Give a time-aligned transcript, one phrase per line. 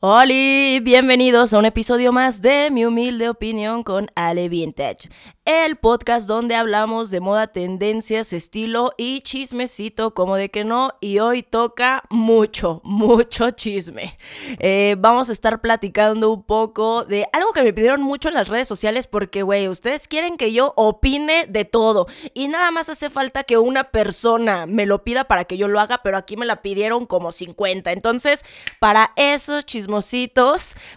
[0.00, 0.32] Hola,
[0.80, 5.08] bienvenidos a un episodio más de Mi Humilde Opinión con Ale Vintage,
[5.44, 11.18] el podcast donde hablamos de moda, tendencias, estilo y chismecito, como de que no, y
[11.18, 14.16] hoy toca mucho, mucho chisme.
[14.60, 18.46] Eh, vamos a estar platicando un poco de algo que me pidieron mucho en las
[18.46, 23.10] redes sociales porque, güey, ustedes quieren que yo opine de todo y nada más hace
[23.10, 26.46] falta que una persona me lo pida para que yo lo haga, pero aquí me
[26.46, 28.44] la pidieron como 50, entonces,
[28.78, 29.87] para esos chismes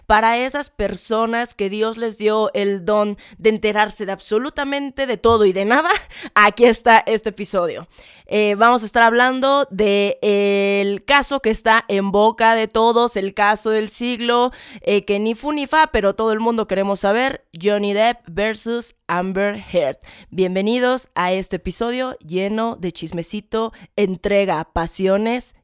[0.06, 5.46] para esas personas que Dios les dio el don de enterarse de absolutamente de todo
[5.46, 5.90] y de nada.
[6.34, 7.88] Aquí está este episodio.
[8.26, 13.34] Eh, vamos a estar hablando del el caso que está en boca de todos, el
[13.34, 17.46] caso del siglo, eh, que ni fu ni fa, pero todo el mundo queremos saber,
[17.60, 19.98] Johnny Depp versus Amber Heard.
[20.30, 25.56] Bienvenidos a este episodio lleno de chismecito, entrega, pasiones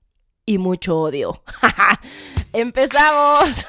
[0.48, 1.42] y mucho odio.
[2.54, 3.66] ¡Empezamos!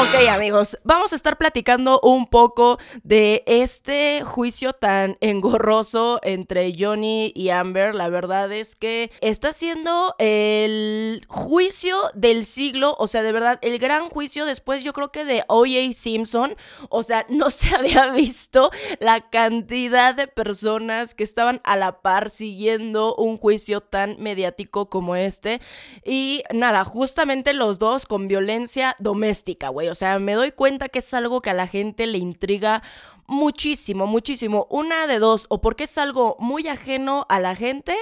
[0.00, 7.32] Ok amigos, vamos a estar platicando un poco de este juicio tan engorroso entre Johnny
[7.34, 7.96] y Amber.
[7.96, 13.80] La verdad es que está siendo el juicio del siglo, o sea, de verdad, el
[13.80, 16.54] gran juicio después yo creo que de OJ Simpson.
[16.90, 22.30] O sea, no se había visto la cantidad de personas que estaban a la par
[22.30, 25.60] siguiendo un juicio tan mediático como este.
[26.04, 29.87] Y nada, justamente los dos con violencia doméstica, güey.
[29.90, 32.82] O sea, me doy cuenta que es algo que a la gente le intriga
[33.28, 34.66] muchísimo, muchísimo.
[34.70, 37.94] Una de dos, o porque es algo muy ajeno a la gente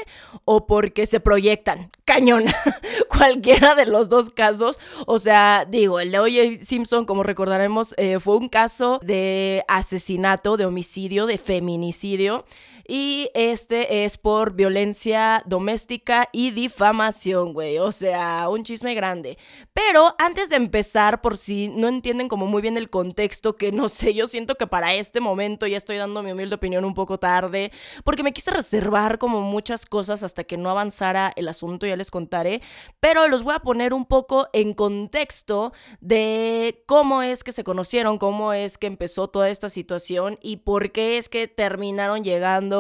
[0.45, 1.91] o porque se proyectan.
[2.05, 2.45] Cañón.
[3.09, 4.79] Cualquiera de los dos casos.
[5.07, 6.65] O sea, digo, el de O.J.
[6.65, 12.45] Simpson, como recordaremos, eh, fue un caso de asesinato, de homicidio, de feminicidio
[12.89, 17.79] y este es por violencia doméstica y difamación, güey.
[17.79, 19.39] O sea, un chisme grande.
[19.73, 23.89] Pero antes de empezar, por si no entienden como muy bien el contexto, que no
[23.89, 27.19] sé, yo siento que para este momento ya estoy dando mi humilde opinión un poco
[27.19, 27.73] tarde,
[28.05, 32.11] porque me quise reservar como muchas cosas hasta que no avanzara el asunto, ya les
[32.11, 32.63] contaré.
[33.01, 38.19] Pero los voy a poner un poco en contexto de cómo es que se conocieron,
[38.19, 42.76] cómo es que empezó toda esta situación y por qué es que terminaron llegando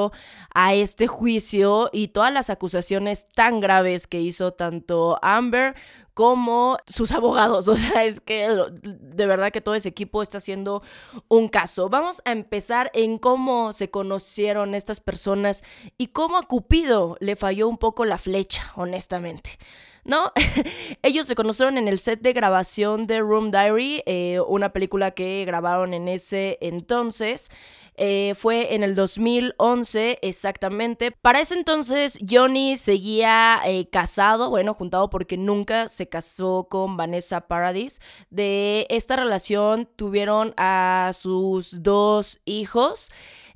[0.55, 5.75] a este juicio y todas las acusaciones tan graves que hizo tanto Amber
[6.17, 7.69] como sus abogados.
[7.69, 8.49] O sea, es que
[8.83, 10.83] de verdad que todo ese equipo está haciendo
[11.29, 11.91] un caso.
[11.91, 15.62] Vamos a empezar en cómo se conocieron estas personas
[15.99, 19.59] y cómo a Cupido le falló un poco la flecha, honestamente.
[20.06, 20.33] ¿No?
[21.03, 25.44] Ellos se conocieron en el set de grabación de Room Diary, eh, una película que
[25.44, 27.50] grabaron en ese entonces.
[27.99, 31.12] Eh, fue en el 2011 exactamente.
[31.12, 37.49] Para ese entonces Johnny seguía eh, casado, bueno, juntado porque nunca se casó con Vanessa
[37.49, 38.00] Paradis.
[38.28, 43.11] De esta relación tuvieron a sus dos hijos.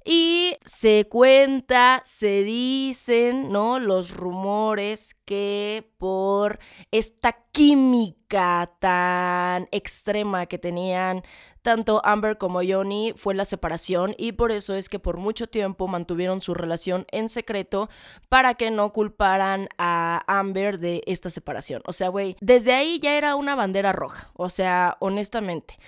[0.05, 3.78] Y se cuenta, se dicen, ¿no?
[3.78, 6.59] Los rumores que por
[6.91, 11.22] esta química tan extrema que tenían
[11.62, 15.88] tanto Amber como Johnny fue la separación y por eso es que por mucho tiempo
[15.88, 17.91] mantuvieron su relación en secreto
[18.28, 21.82] para que no culparan a Amber de esta separación.
[21.84, 24.31] O sea, güey, desde ahí ya era una bandera roja.
[24.34, 25.78] O sea, honestamente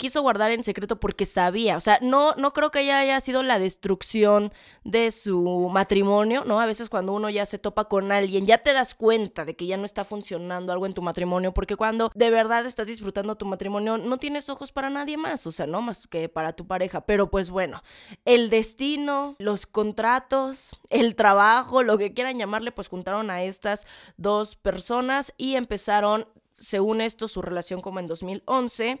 [0.00, 3.58] quiso guardar en secreto porque sabía, o sea, no, no creo que haya sido la
[3.58, 4.50] destrucción
[4.82, 6.58] de su matrimonio, ¿no?
[6.58, 9.66] A veces cuando uno ya se topa con alguien, ya te das cuenta de que
[9.66, 13.44] ya no está funcionando algo en tu matrimonio, porque cuando de verdad estás disfrutando tu
[13.44, 17.02] matrimonio, no tienes ojos para nadie más, o sea, no más que para tu pareja,
[17.02, 17.82] pero pues bueno,
[18.24, 23.86] el destino, los contratos, el trabajo, lo que quieran llamarle, pues juntaron a estas
[24.16, 26.26] dos personas y empezaron
[26.60, 29.00] según esto, su relación como en 2011.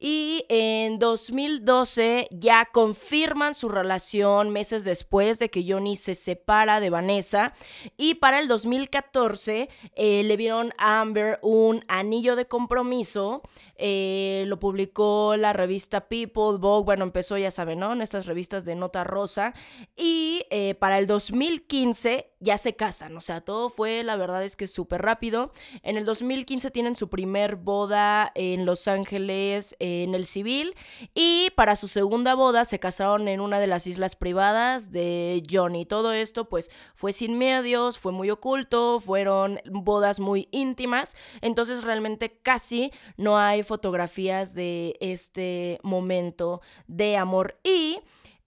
[0.00, 6.88] Y en 2012 ya confirman su relación meses después de que Johnny se separa de
[6.88, 7.52] Vanessa.
[7.98, 13.42] Y para el 2014 eh, le vieron a Amber un anillo de compromiso
[13.82, 17.94] eh, lo publicó la revista People, Vogue, bueno, empezó, ya saben, ¿no?
[17.94, 19.54] En estas revistas de nota rosa.
[19.96, 24.56] Y eh, para el 2015 ya se casan, o sea, todo fue, la verdad es
[24.56, 25.52] que súper rápido.
[25.82, 30.74] En el 2015 tienen su primer boda en Los Ángeles, en el civil.
[31.14, 35.84] Y para su segunda boda se casaron en una de las islas privadas de Johnny.
[35.84, 41.16] Todo esto, pues, fue sin medios, fue muy oculto, fueron bodas muy íntimas.
[41.42, 48.00] Entonces, realmente casi no hay fotografías de este momento de amor y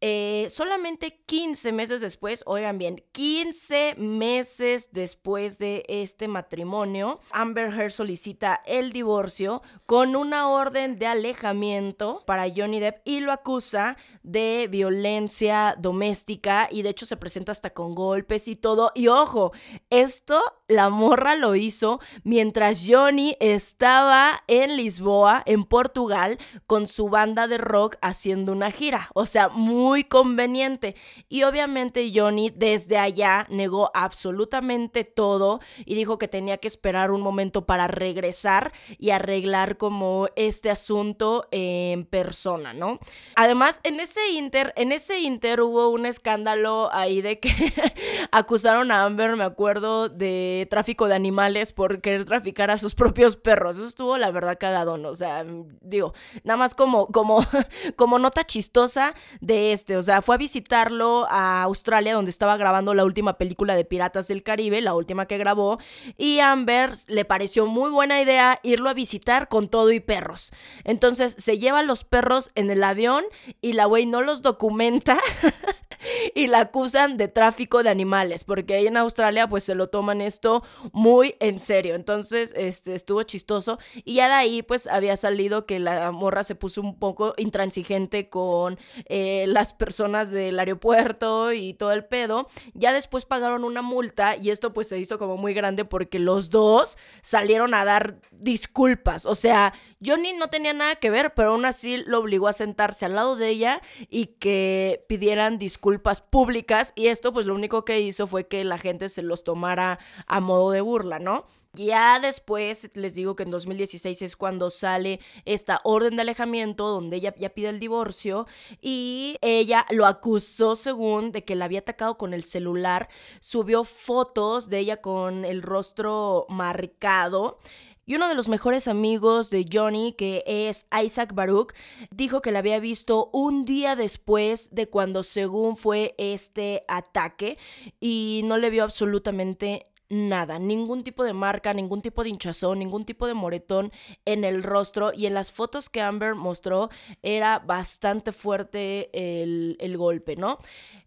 [0.05, 7.91] eh, solamente 15 meses después, oigan bien, 15 meses después de este matrimonio, Amber Heard
[7.91, 14.67] solicita el divorcio con una orden de alejamiento para Johnny Depp y lo acusa de
[14.69, 18.91] violencia doméstica y de hecho se presenta hasta con golpes y todo.
[18.95, 19.53] Y ojo,
[19.89, 20.41] esto
[20.73, 27.59] la morra lo hizo mientras Johnny estaba en Lisboa, en Portugal, con su banda de
[27.59, 29.09] rock haciendo una gira.
[29.13, 30.95] O sea, muy conveniente.
[31.29, 37.21] Y obviamente Johnny desde allá negó absolutamente todo y dijo que tenía que esperar un
[37.21, 42.99] momento para regresar y arreglar como este asunto en persona, ¿no?
[43.35, 47.51] Además, en ese inter, en ese inter hubo un escándalo ahí de que
[48.31, 53.37] acusaron a Amber, me acuerdo, de tráfico de animales por querer traficar a sus propios
[53.37, 53.77] perros.
[53.77, 55.45] Eso estuvo la verdad cagadón, o sea,
[55.81, 56.13] digo,
[56.43, 57.45] nada más como, como,
[57.95, 62.93] como nota chistosa de este, o sea, fue a visitarlo a Australia donde estaba grabando
[62.93, 65.79] la última película de Piratas del Caribe, la última que grabó,
[66.17, 70.51] y Amber le pareció muy buena idea irlo a visitar con todo y perros.
[70.83, 73.23] Entonces se lleva los perros en el avión
[73.61, 75.19] y la güey no los documenta
[76.35, 80.21] y la acusan de tráfico de animales, porque ahí en Australia pues se lo toman
[80.21, 81.95] esto muy en serio.
[81.95, 86.55] Entonces, este estuvo chistoso y ya de ahí pues había salido que la morra se
[86.55, 92.47] puso un poco intransigente con eh, las personas del aeropuerto y todo el pedo.
[92.73, 96.49] Ya después pagaron una multa y esto pues se hizo como muy grande porque los
[96.49, 99.25] dos salieron a dar disculpas.
[99.25, 99.73] O sea,
[100.05, 103.35] Johnny no tenía nada que ver, pero aún así lo obligó a sentarse al lado
[103.35, 108.47] de ella y que pidieran disculpas públicas y esto pues lo único que hizo fue
[108.47, 111.45] que la gente se los tomara a modo de burla, ¿no?
[111.75, 117.15] Ya después les digo que en 2016 es cuando sale esta orden de alejamiento donde
[117.15, 118.45] ella ya pide el divorcio
[118.79, 124.69] y ella lo acusó según de que la había atacado con el celular, subió fotos
[124.69, 127.57] de ella con el rostro marcado
[128.05, 131.73] y uno de los mejores amigos de Johnny, que es Isaac Baruch,
[132.11, 137.57] dijo que la había visto un día después de cuando según fue este ataque
[138.01, 143.05] y no le vio absolutamente nada, ningún tipo de marca, ningún tipo de hinchazón, ningún
[143.05, 143.91] tipo de moretón
[144.25, 146.89] en el rostro y en las fotos que Amber mostró
[147.21, 150.59] era bastante fuerte el, el golpe, ¿no?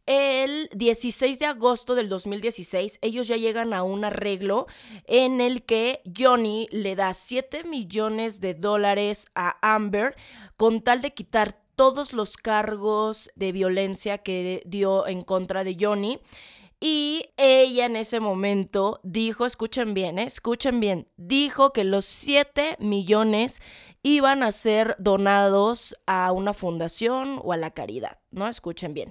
[0.07, 4.67] El 16 de agosto del 2016, ellos ya llegan a un arreglo
[5.07, 10.15] en el que Johnny le da 7 millones de dólares a Amber
[10.57, 16.21] con tal de quitar todos los cargos de violencia que dio en contra de Johnny.
[16.79, 20.25] Y ella en ese momento dijo, escuchen bien, ¿eh?
[20.25, 23.61] escuchen bien, dijo que los 7 millones
[24.03, 28.47] iban a ser donados a una fundación o a la caridad, ¿no?
[28.47, 29.11] Escuchen bien.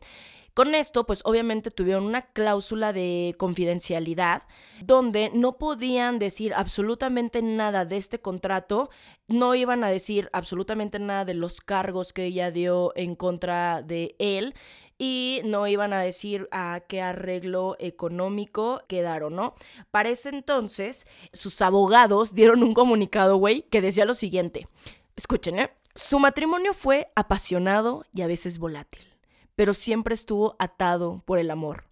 [0.55, 4.43] Con esto, pues obviamente tuvieron una cláusula de confidencialidad
[4.81, 8.89] donde no podían decir absolutamente nada de este contrato,
[9.27, 14.15] no iban a decir absolutamente nada de los cargos que ella dio en contra de
[14.17, 14.55] él
[14.97, 19.55] y no iban a decir a qué arreglo económico quedaron, ¿no?
[19.91, 24.67] Para ese entonces, sus abogados dieron un comunicado, güey, que decía lo siguiente.
[25.15, 25.71] Escuchen, ¿eh?
[25.95, 29.15] Su matrimonio fue apasionado y a veces volátil
[29.55, 31.85] pero siempre estuvo atado por el amor.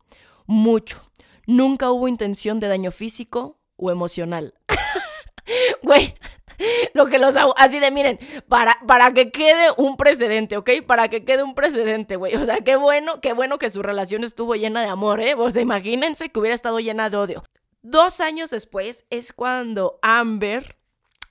[0.45, 1.01] Mucho.
[1.48, 4.53] Nunca hubo intención de daño físico o emocional.
[5.81, 6.15] Güey,
[6.93, 10.69] lo que los así de miren, para, para que quede un precedente, ¿ok?
[10.86, 12.36] Para que quede un precedente, güey.
[12.43, 15.33] O sea, qué bueno, qué bueno que su relación estuvo llena de amor, ¿eh?
[15.36, 17.43] O sea, imagínense que hubiera estado llena de odio.
[17.81, 20.77] Dos años después es cuando Amber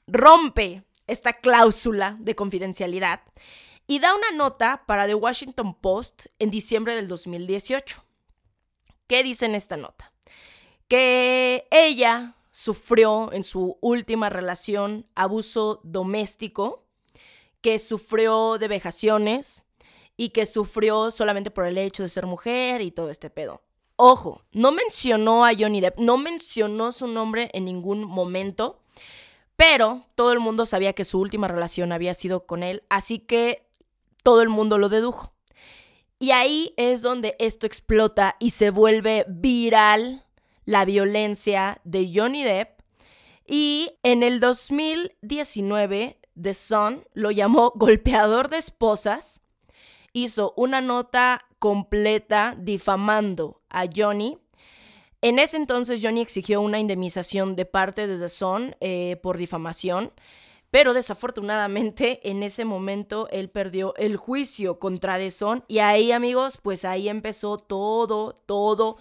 [0.07, 3.21] rompe esta cláusula de confidencialidad
[3.87, 8.05] y da una nota para The Washington Post en diciembre del 2018.
[9.07, 10.13] ¿Qué dice en esta nota?
[10.89, 16.85] Que ella sufrió en su última relación abuso doméstico,
[17.61, 19.67] que sufrió de vejaciones
[20.17, 23.63] y que sufrió solamente por el hecho de ser mujer y todo este pedo.
[23.97, 28.83] Ojo, no mencionó a Johnny Depp, no mencionó su nombre en ningún momento,
[29.57, 33.67] pero todo el mundo sabía que su última relación había sido con él, así que
[34.23, 35.33] todo el mundo lo dedujo.
[36.19, 40.22] Y ahí es donde esto explota y se vuelve viral
[40.65, 42.81] la violencia de Johnny Depp.
[43.47, 49.43] Y en el 2019, The Sun lo llamó golpeador de esposas.
[50.13, 54.39] Hizo una nota completa difamando a Johnny.
[55.21, 60.11] En ese entonces Johnny exigió una indemnización de parte de The Sun eh, por difamación
[60.73, 66.59] Pero desafortunadamente en ese momento él perdió el juicio contra The Sun y ahí amigos,
[66.61, 68.97] pues ahí empezó todo, todo,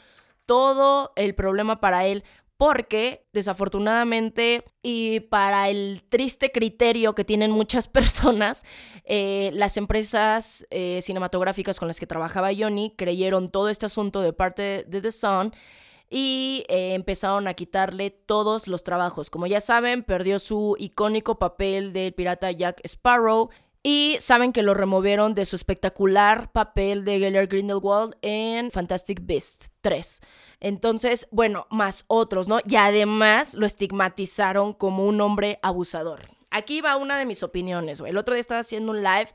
[0.52, 2.26] todo el problema para él
[2.58, 8.66] porque desafortunadamente y para el triste criterio que tienen muchas personas,
[9.06, 14.34] eh, las empresas eh, cinematográficas con las que trabajaba Johnny creyeron todo este asunto de
[14.34, 15.54] parte de The Sun
[16.10, 19.30] y eh, empezaron a quitarle todos los trabajos.
[19.30, 23.52] Como ya saben, perdió su icónico papel del pirata Jack Sparrow.
[23.84, 29.72] Y saben que lo removieron de su espectacular papel de Geller Grindelwald en Fantastic Beasts
[29.82, 30.22] 3.
[30.60, 32.60] Entonces, bueno, más otros, ¿no?
[32.68, 36.22] Y además lo estigmatizaron como un hombre abusador.
[36.52, 39.30] Aquí va una de mis opiniones, El otro día estaba haciendo un live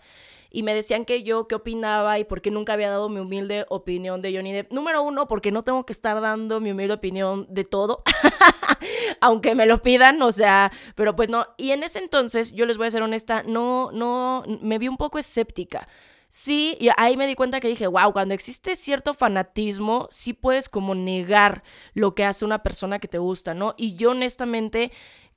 [0.57, 3.67] y me decían que yo qué opinaba y por qué nunca había dado mi humilde
[3.69, 4.73] opinión de Johnny Depp.
[4.73, 8.03] Número uno, porque no tengo que estar dando mi humilde opinión de todo,
[9.21, 11.47] aunque me lo pidan, o sea, pero pues no.
[11.59, 14.97] Y en ese entonces, yo les voy a ser honesta, no, no, me vi un
[14.97, 15.87] poco escéptica.
[16.31, 20.71] Sí, y ahí me di cuenta que dije, wow, cuando existe cierto fanatismo, sí puedes
[20.71, 23.75] como negar lo que hace una persona que te gusta, ¿no?
[23.77, 24.91] Y yo honestamente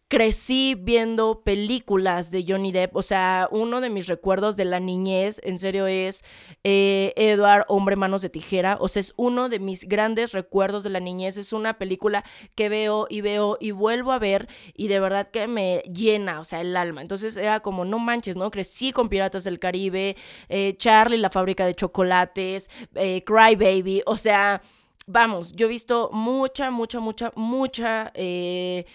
[0.10, 2.96] crecí viendo películas de Johnny Depp.
[2.96, 6.26] O sea, uno de mis recuerdos de la niñez, en serio, es
[6.64, 8.78] eh, Edward, Hombre Manos de Tijera.
[8.82, 11.38] O sea, es uno de mis grandes recuerdos de la niñez.
[11.38, 12.26] Es una película
[12.56, 16.44] que veo y veo y vuelvo a ver y de verdad que me llena, o
[16.44, 17.04] sea, el alma.
[17.04, 18.50] Entonces era como, no manches, ¿no?
[18.50, 20.18] Crecí con Piratas del Caribe,
[20.50, 24.02] eh, Charlie, la fábrica de chocolates, eh, Cry Baby.
[24.08, 24.64] O sea,
[25.06, 28.12] vamos, yo he visto mucha, mucha, mucha, mucha...
[28.16, 28.88] Eh,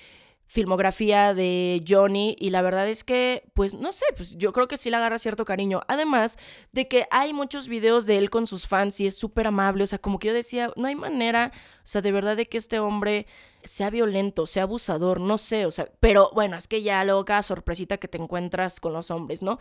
[0.54, 4.76] filmografía de Johnny y la verdad es que, pues no sé, pues yo creo que
[4.76, 5.82] sí le agarra cierto cariño.
[5.88, 6.38] Además
[6.70, 9.86] de que hay muchos videos de él con sus fans y es súper amable, o
[9.88, 12.78] sea, como que yo decía, no hay manera, o sea, de verdad de que este
[12.78, 13.26] hombre
[13.64, 17.96] sea violento, sea abusador, no sé, o sea, pero bueno, es que ya cada sorpresita
[17.96, 19.58] que te encuentras con los hombres, ¿no?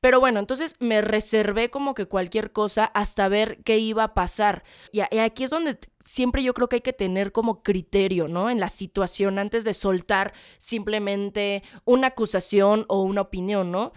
[0.00, 4.64] Pero bueno, entonces me reservé como que cualquier cosa hasta ver qué iba a pasar.
[4.92, 8.50] Y aquí es donde siempre yo creo que hay que tener como criterio, ¿no?
[8.50, 13.92] En la situación antes de soltar simplemente una acusación o una opinión, ¿no?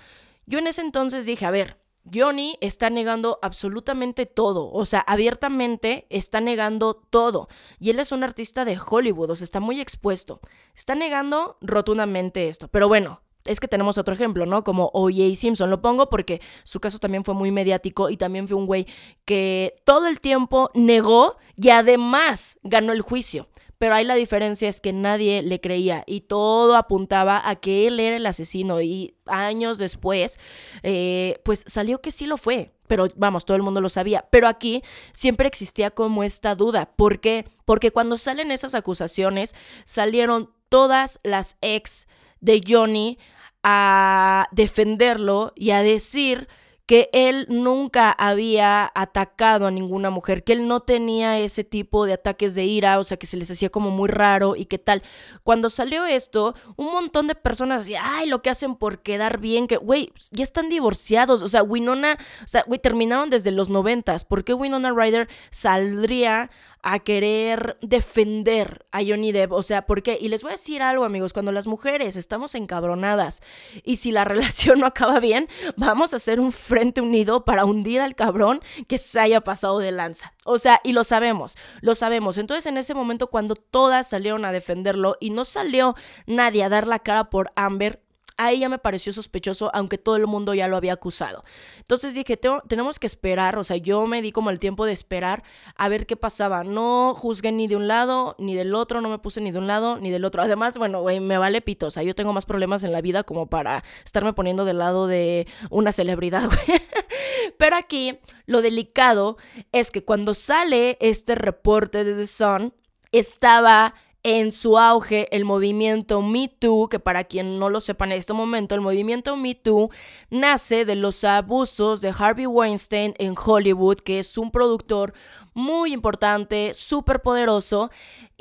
[0.45, 1.79] Yo en ese entonces dije, a ver,
[2.11, 7.49] Johnny está negando absolutamente todo, o sea, abiertamente está negando todo.
[7.77, 10.39] Y él es un artista de Hollywood, o sea, está muy expuesto.
[10.75, 12.67] Está negando rotundamente esto.
[12.69, 14.63] Pero bueno, es que tenemos otro ejemplo, ¿no?
[14.63, 15.35] Como O.J.
[15.35, 15.71] Simpson.
[15.71, 18.85] Lo pongo porque su caso también fue muy mediático y también fue un güey
[19.25, 23.47] que todo el tiempo negó y además ganó el juicio.
[23.79, 27.99] Pero ahí la diferencia es que nadie le creía y todo apuntaba a que él
[27.99, 30.37] era el asesino y años después,
[30.83, 32.73] eh, pues salió que sí lo fue.
[32.87, 34.27] Pero vamos, todo el mundo lo sabía.
[34.29, 36.91] Pero aquí siempre existía como esta duda.
[36.95, 37.45] ¿Por qué?
[37.65, 42.07] Porque cuando salen esas acusaciones, salieron todas las ex
[42.41, 43.17] de Johnny
[43.63, 46.47] a defenderlo y a decir
[46.89, 52.13] que él nunca había atacado a ninguna mujer, que él no tenía ese tipo de
[52.13, 55.03] ataques de ira, o sea, que se les hacía como muy raro y qué tal.
[55.43, 59.67] Cuando salió esto, un montón de personas decían, ay, lo que hacen por quedar bien,
[59.67, 64.23] que, güey, ya están divorciados, o sea, Winona, o sea, güey, terminaron desde los noventas,
[64.23, 66.49] ¿por qué Winona Ryder saldría
[66.81, 69.51] a querer defender a Johnny Depp.
[69.51, 70.17] O sea, ¿por qué?
[70.19, 73.41] Y les voy a decir algo, amigos, cuando las mujeres estamos encabronadas
[73.83, 78.01] y si la relación no acaba bien, vamos a hacer un frente unido para hundir
[78.01, 80.33] al cabrón que se haya pasado de lanza.
[80.45, 82.37] O sea, y lo sabemos, lo sabemos.
[82.37, 85.95] Entonces en ese momento cuando todas salieron a defenderlo y no salió
[86.25, 88.01] nadie a dar la cara por Amber,
[88.39, 91.43] a ella me pareció sospechoso, aunque todo el mundo ya lo había acusado.
[91.77, 95.43] Entonces dije, tenemos que esperar, o sea, yo me di como el tiempo de esperar
[95.75, 96.63] a ver qué pasaba.
[96.63, 99.67] No juzgué ni de un lado ni del otro, no me puse ni de un
[99.67, 100.41] lado ni del otro.
[100.41, 103.23] Además, bueno, güey, me vale pito, o sea, yo tengo más problemas en la vida
[103.23, 106.79] como para estarme poniendo del lado de una celebridad, güey.
[107.57, 109.35] Pero aquí lo delicado
[109.73, 112.73] es que cuando sale este reporte de The Sun,
[113.11, 118.11] estaba en su auge el movimiento Me Too, que para quien no lo sepa en
[118.11, 119.89] este momento, el movimiento Me Too
[120.29, 125.13] nace de los abusos de Harvey Weinstein en Hollywood, que es un productor
[125.59, 127.91] muy importante, súper poderoso,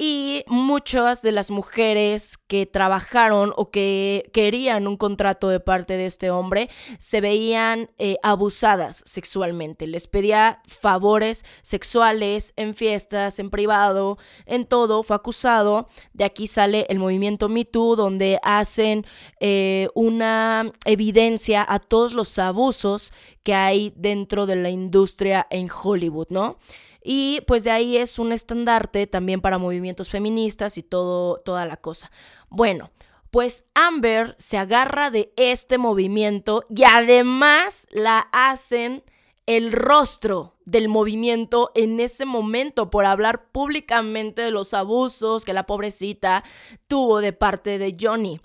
[0.00, 6.06] y muchas de las mujeres que trabajaron o que querían un contrato de parte de
[6.06, 6.70] este hombre
[7.00, 9.88] se veían eh, abusadas sexualmente.
[9.88, 15.02] Les pedía favores sexuales en fiestas, en privado, en todo.
[15.02, 15.88] Fue acusado.
[16.12, 19.04] De aquí sale el movimiento Me Too, donde hacen
[19.40, 26.28] eh, una evidencia a todos los abusos que hay dentro de la industria en Hollywood,
[26.30, 26.58] ¿no?
[27.02, 31.76] Y pues de ahí es un estandarte también para movimientos feministas y todo, toda la
[31.76, 32.10] cosa.
[32.48, 32.90] Bueno,
[33.30, 39.04] Pues Amber se agarra de este movimiento y además la hacen
[39.44, 45.66] el rostro del movimiento en ese momento por hablar públicamente de los abusos que la
[45.66, 46.42] pobrecita
[46.86, 48.40] tuvo de parte de Johnny.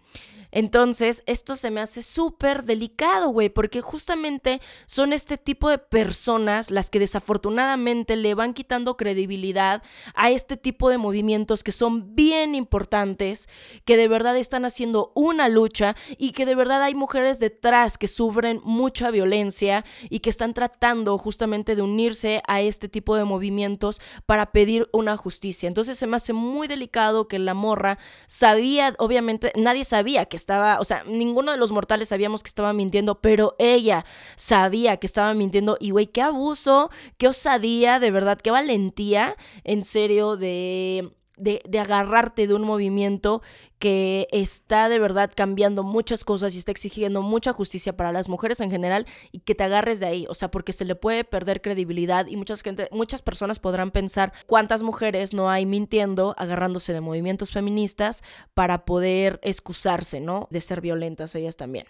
[0.55, 6.69] Entonces, esto se me hace súper delicado, güey, porque justamente son este tipo de personas
[6.69, 9.81] las que desafortunadamente le van quitando credibilidad
[10.13, 13.49] a este tipo de movimientos que son bien importantes,
[13.83, 18.07] que de verdad están haciendo una lucha y que de verdad hay mujeres detrás que
[18.07, 24.01] sufren mucha violencia y que están tratando justamente de unirse a este tipo de movimientos
[24.27, 25.65] para pedir una justicia.
[25.65, 30.79] Entonces se me hace muy delicado que la morra sabía, obviamente, nadie sabía que estaba,
[30.79, 35.33] o sea, ninguno de los mortales sabíamos que estaba mintiendo, pero ella sabía que estaba
[35.33, 41.61] mintiendo y, güey, qué abuso, qué osadía, de verdad, qué valentía, en serio, de de,
[41.79, 43.41] agarrarte de un movimiento
[43.79, 48.61] que está de verdad cambiando muchas cosas y está exigiendo mucha justicia para las mujeres
[48.61, 51.61] en general y que te agarres de ahí, o sea, porque se le puede perder
[51.61, 57.01] credibilidad y muchas, gente, muchas personas podrán pensar cuántas mujeres no hay mintiendo, agarrándose de
[57.01, 58.23] movimientos feministas
[58.53, 60.47] para poder excusarse, ¿no?
[60.49, 61.87] De ser violentas ellas también.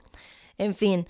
[0.57, 1.07] En fin,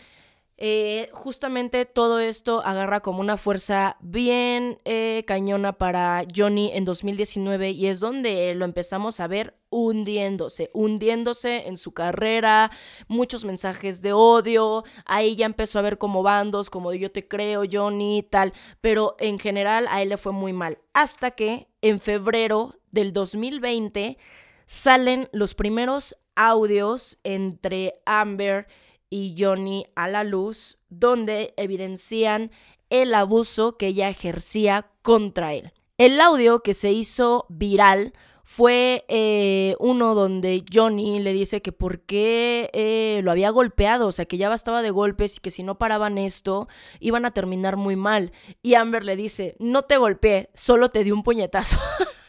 [0.57, 7.71] eh, justamente todo esto agarra como una fuerza bien eh, cañona para Johnny en 2019
[7.71, 12.69] y es donde lo empezamos a ver hundiéndose, hundiéndose en su carrera,
[13.07, 17.63] muchos mensajes de odio, ahí ya empezó a ver como bandos, como yo te creo,
[17.69, 22.75] Johnny, tal, pero en general a él le fue muy mal, hasta que en febrero
[22.91, 24.19] del 2020
[24.65, 28.67] salen los primeros audios entre Amber
[29.13, 32.49] y Johnny a la luz, donde evidencian
[32.89, 35.71] el abuso que ella ejercía contra él.
[35.99, 41.99] El audio que se hizo viral fue eh, uno donde Johnny le dice que por
[41.99, 45.61] qué eh, lo había golpeado, o sea, que ya bastaba de golpes y que si
[45.61, 46.67] no paraban esto
[46.99, 48.31] iban a terminar muy mal.
[48.63, 51.77] Y Amber le dice, no te golpeé, solo te di un puñetazo.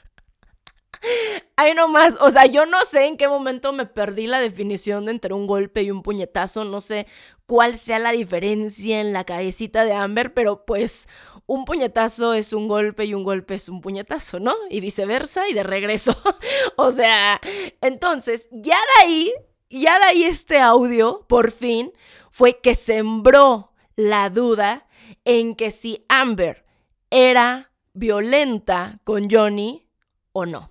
[1.57, 5.07] Ay, no más, o sea, yo no sé en qué momento me perdí la definición
[5.07, 7.07] de entre un golpe y un puñetazo, no sé
[7.47, 11.09] cuál sea la diferencia en la cabecita de Amber, pero pues
[11.47, 14.55] un puñetazo es un golpe y un golpe es un puñetazo, ¿no?
[14.71, 16.17] Y viceversa y de regreso.
[16.77, 17.41] o sea,
[17.81, 19.33] entonces, ya de ahí,
[19.69, 21.93] ya de ahí este audio, por fin,
[22.31, 24.87] fue que sembró la duda
[25.25, 26.65] en que si Amber
[27.11, 29.87] era violenta con Johnny
[30.33, 30.71] o no.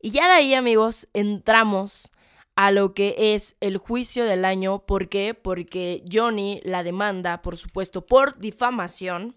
[0.00, 2.12] Y ya de ahí, amigos, entramos
[2.54, 4.80] a lo que es el juicio del año.
[4.86, 5.34] ¿Por qué?
[5.34, 9.36] Porque Johnny la demanda, por supuesto, por difamación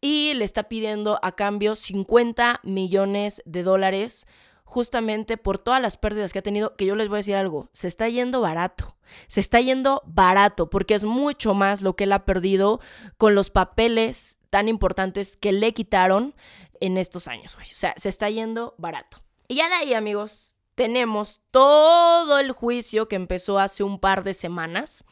[0.00, 4.26] y le está pidiendo a cambio 50 millones de dólares
[4.64, 7.68] justamente por todas las pérdidas que ha tenido, que yo les voy a decir algo,
[7.72, 12.12] se está yendo barato, se está yendo barato, porque es mucho más lo que él
[12.12, 12.80] ha perdido
[13.16, 16.34] con los papeles tan importantes que le quitaron
[16.80, 19.23] en estos años, O sea, se está yendo barato.
[19.48, 24.34] Y ya de ahí, amigos, tenemos todo el juicio que empezó hace un par de
[24.34, 25.04] semanas.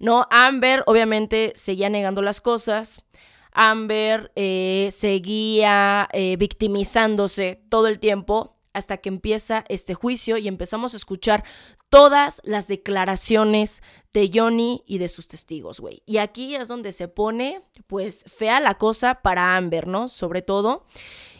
[0.00, 0.26] ¿No?
[0.30, 3.04] Amber obviamente seguía negando las cosas.
[3.52, 10.94] Amber eh, seguía eh, victimizándose todo el tiempo hasta que empieza este juicio y empezamos
[10.94, 11.42] a escuchar
[11.88, 16.02] todas las declaraciones de Johnny y de sus testigos, güey.
[16.06, 20.08] Y aquí es donde se pone, pues, fea la cosa para Amber, ¿no?
[20.08, 20.86] Sobre todo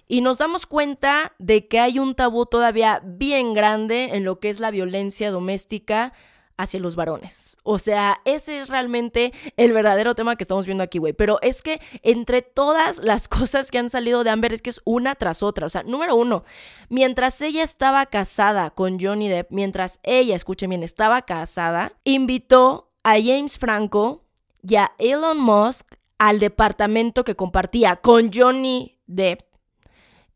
[0.09, 4.49] y nos damos cuenta de que hay un tabú todavía bien grande en lo que
[4.49, 6.15] es la violencia doméstica
[6.57, 7.57] hacia los varones.
[7.63, 11.13] O sea, ese es realmente el verdadero tema que estamos viendo aquí, güey.
[11.13, 14.81] Pero es que entre todas las cosas que han salido de Amber es que es
[14.85, 15.67] una tras otra.
[15.67, 16.45] O sea, número uno,
[16.89, 23.13] mientras ella estaba casada con Johnny Depp, mientras ella, escuchen bien, estaba casada, invitó a
[23.13, 24.25] James Franco
[24.63, 29.48] y a Elon Musk al departamento que compartía con Johnny Depp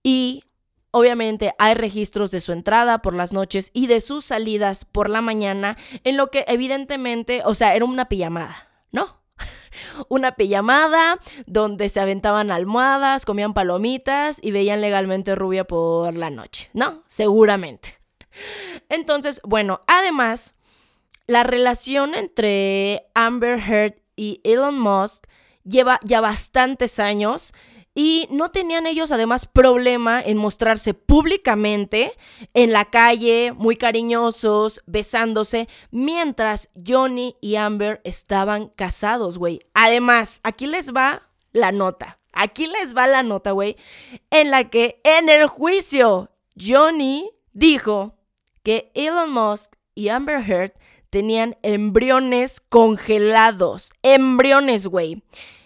[0.02, 0.44] y
[0.90, 5.20] obviamente hay registros de su entrada por las noches y de sus salidas por la
[5.20, 9.22] mañana, en lo que evidentemente, o sea, era una pijamada, ¿no?
[10.08, 16.70] una pijamada donde se aventaban almohadas, comían palomitas y veían legalmente rubia por la noche,
[16.74, 17.02] ¿no?
[17.08, 17.98] Seguramente.
[18.88, 20.54] Entonces, bueno, además,
[21.26, 25.26] la relación entre Amber Heard y Elon Musk
[25.64, 27.52] lleva ya bastantes años
[27.94, 32.12] y no tenían ellos además problema en mostrarse públicamente
[32.54, 39.60] en la calle, muy cariñosos, besándose, mientras Johnny y Amber estaban casados, güey.
[39.74, 42.18] Además, aquí les va la nota.
[42.32, 43.76] Aquí les va la nota, güey,
[44.30, 48.16] en la que en el juicio Johnny dijo
[48.62, 50.72] que Elon Musk y Amber Heard
[51.10, 53.92] tenían embriones congelados.
[54.02, 55.22] Embriones, güey.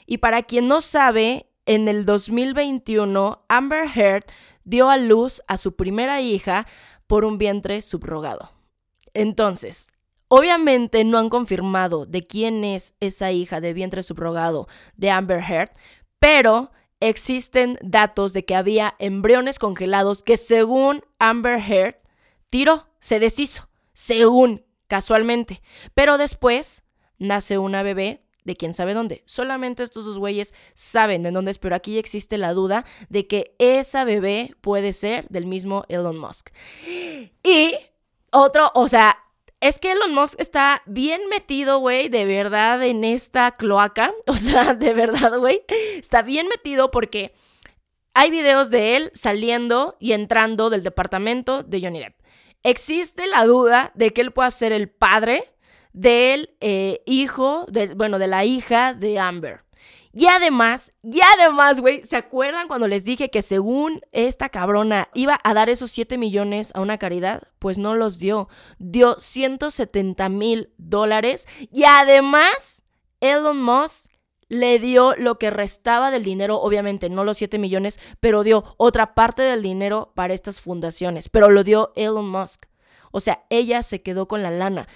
[0.07, 4.25] Y para quien no sabe, en el 2021 Amber Heard
[4.65, 6.67] dio a luz a su primera hija
[7.07, 8.53] por un vientre subrogado.
[9.15, 9.89] Entonces,
[10.29, 15.71] obviamente no han confirmado de quién es esa hija de vientre subrogado de Amber Heard,
[16.19, 21.97] pero existen datos de que había embriones congelados que según Amber Heard
[22.51, 25.63] tiró, se deshizo, según casualmente.
[25.95, 26.85] Pero después
[27.19, 29.23] nace una bebé de quién sabe dónde.
[29.27, 33.55] Solamente estos dos güeyes saben de dónde es, pero aquí existe la duda de que
[33.59, 36.51] esa bebé puede ser del mismo Elon Musk.
[37.43, 37.75] Y
[38.31, 39.19] otro, o sea,
[39.61, 44.15] es que Elon Musk está bien metido, güey, de verdad en esta cloaca.
[44.29, 45.63] O sea, de verdad, güey.
[45.97, 47.35] Está bien metido porque
[48.15, 52.15] hay videos de él saliendo y entrando del departamento de Johnny Depp.
[52.63, 55.56] Existe la duda de que él pueda ser el padre
[55.97, 59.65] del eh, hijo, bueno, de la hija de Amber.
[60.13, 65.41] Y además, y además, güey, ¿se acuerdan cuando les dije que según esta cabrona iba
[65.43, 67.43] a dar esos 7 millones a una caridad?
[67.59, 68.49] Pues no los dio.
[68.79, 71.47] Dio 170 mil dólares.
[71.73, 72.85] Y además,
[73.21, 74.11] Elon Musk
[74.49, 79.15] le dio lo que restaba del dinero, obviamente no los 7 millones, pero dio otra
[79.15, 81.29] parte del dinero para estas fundaciones.
[81.29, 82.67] Pero lo dio Elon Musk.
[83.13, 84.89] O sea, ella se quedó con la lana.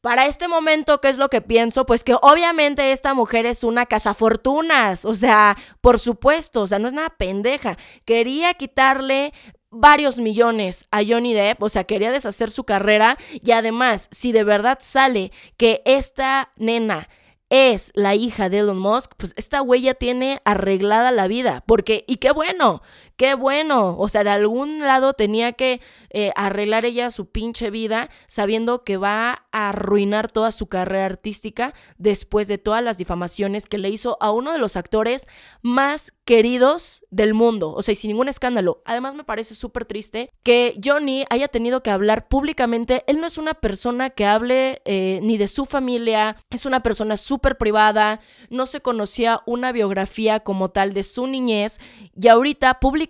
[0.00, 1.84] Para este momento, ¿qué es lo que pienso?
[1.84, 6.86] Pues que obviamente esta mujer es una cazafortunas, o sea, por supuesto, o sea, no
[6.86, 7.76] es nada pendeja.
[8.04, 9.32] Quería quitarle
[9.70, 14.44] varios millones a Johnny Depp, o sea, quería deshacer su carrera y además, si de
[14.44, 17.08] verdad sale que esta nena
[17.50, 22.18] es la hija de Elon Musk, pues esta huella tiene arreglada la vida, porque, y
[22.18, 22.82] qué bueno,
[23.18, 28.10] qué bueno, o sea, de algún lado tenía que eh, arreglar ella su pinche vida
[28.28, 33.76] sabiendo que va a arruinar toda su carrera artística después de todas las difamaciones que
[33.76, 35.26] le hizo a uno de los actores
[35.62, 38.82] más queridos del mundo, o sea, y sin ningún escándalo.
[38.84, 43.02] Además me parece súper triste que Johnny haya tenido que hablar públicamente.
[43.08, 47.16] Él no es una persona que hable eh, ni de su familia, es una persona
[47.16, 51.80] súper privada, no se conocía una biografía como tal de su niñez
[52.14, 53.07] y ahorita públicamente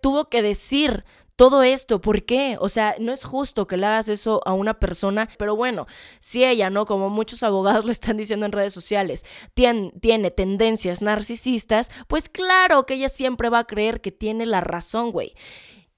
[0.00, 1.04] tuvo que decir
[1.36, 2.56] todo esto, ¿por qué?
[2.60, 5.86] O sea, no es justo que le hagas eso a una persona, pero bueno,
[6.18, 6.86] si ella, ¿no?
[6.86, 12.94] Como muchos abogados lo están diciendo en redes sociales, tiene, tendencias narcisistas, pues claro que
[12.94, 15.34] ella siempre va a creer que tiene la razón, güey.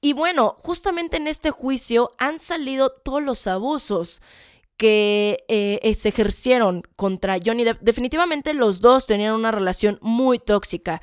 [0.01, 4.23] Y bueno, justamente en este juicio han salido todos los abusos
[4.77, 7.65] que eh, se ejercieron contra Johnny.
[7.81, 11.03] Definitivamente los dos tenían una relación muy tóxica.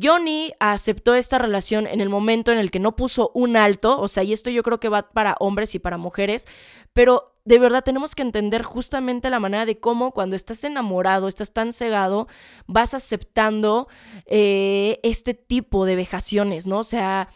[0.00, 4.08] Johnny aceptó esta relación en el momento en el que no puso un alto, o
[4.08, 6.46] sea, y esto yo creo que va para hombres y para mujeres,
[6.92, 11.52] pero de verdad tenemos que entender justamente la manera de cómo cuando estás enamorado, estás
[11.52, 12.26] tan cegado,
[12.66, 13.88] vas aceptando
[14.26, 16.78] eh, este tipo de vejaciones, ¿no?
[16.78, 17.28] O sea,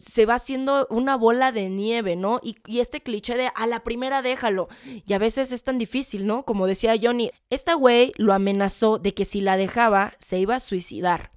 [0.00, 2.40] se va haciendo una bola de nieve, ¿no?
[2.42, 4.68] Y, este cliché de a la primera déjalo.
[5.06, 6.44] Y a veces es tan difícil, ¿no?
[6.44, 10.60] Como decía Johnny, esta güey lo amenazó de que si la dejaba se iba a
[10.60, 11.32] suicidar.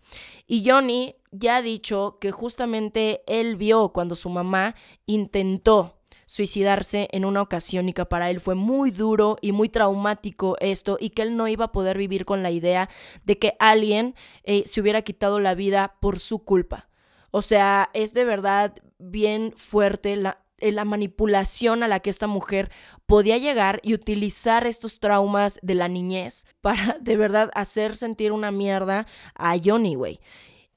[0.47, 5.95] Y Johnny ya ha dicho que justamente él vio cuando su mamá intentó
[6.27, 10.97] suicidarse en una ocasión y que para él fue muy duro y muy traumático esto
[10.99, 12.89] y que él no iba a poder vivir con la idea
[13.25, 16.89] de que alguien eh, se hubiera quitado la vida por su culpa.
[17.37, 22.27] O sea, es de verdad bien fuerte la, eh, la manipulación a la que esta
[22.27, 22.71] mujer
[23.07, 28.51] podía llegar y utilizar estos traumas de la niñez para de verdad hacer sentir una
[28.51, 30.21] mierda a Johnny, güey.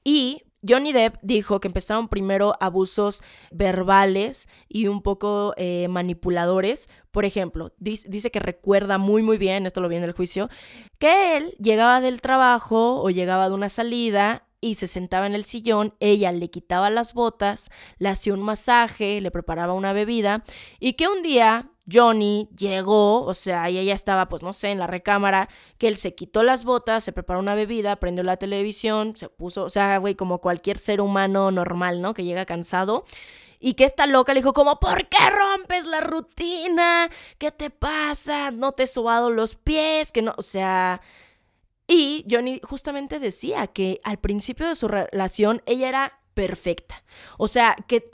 [0.03, 6.89] Y Johnny Depp dijo que empezaron primero abusos verbales y un poco eh, manipuladores.
[7.11, 10.49] Por ejemplo, dice que recuerda muy muy bien, esto lo vi en el juicio,
[10.97, 15.45] que él llegaba del trabajo o llegaba de una salida y se sentaba en el
[15.45, 20.43] sillón, ella le quitaba las botas, le hacía un masaje, le preparaba una bebida
[20.79, 24.79] y que un día Johnny llegó, o sea, y ella estaba, pues no sé, en
[24.79, 29.15] la recámara, que él se quitó las botas, se preparó una bebida, prendió la televisión,
[29.15, 32.13] se puso, o sea, güey, como cualquier ser humano normal, ¿no?
[32.13, 33.05] Que llega cansado.
[33.61, 37.09] Y que esta loca le dijo como, ¿por qué rompes la rutina?
[37.37, 38.51] ¿Qué te pasa?
[38.51, 40.13] ¿No te he sobado los pies?
[40.13, 41.01] Que no, o sea,
[41.89, 47.03] y Johnny justamente decía que al principio de su relación ella era perfecta.
[47.39, 48.11] O sea, que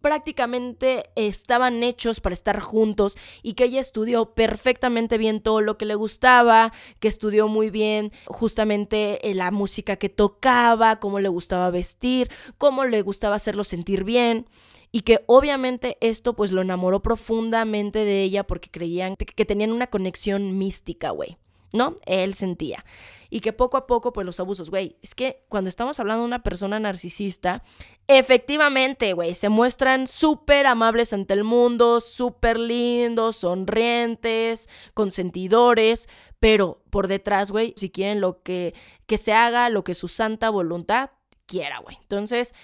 [0.00, 5.84] prácticamente estaban hechos para estar juntos y que ella estudió perfectamente bien todo lo que
[5.84, 11.70] le gustaba, que estudió muy bien justamente eh, la música que tocaba, cómo le gustaba
[11.70, 14.48] vestir, cómo le gustaba hacerlo sentir bien
[14.90, 19.88] y que obviamente esto pues lo enamoró profundamente de ella porque creían que tenían una
[19.88, 21.36] conexión mística, güey,
[21.72, 21.96] ¿no?
[22.06, 22.84] Él sentía
[23.30, 26.28] y que poco a poco, pues los abusos, güey, es que cuando estamos hablando de
[26.28, 27.62] una persona narcisista,
[28.06, 36.08] efectivamente, güey, se muestran súper amables ante el mundo, súper lindos, sonrientes, consentidores,
[36.40, 38.74] pero por detrás, güey, si quieren lo que,
[39.06, 41.10] que se haga, lo que su santa voluntad
[41.46, 41.98] quiera, güey.
[42.00, 42.54] Entonces,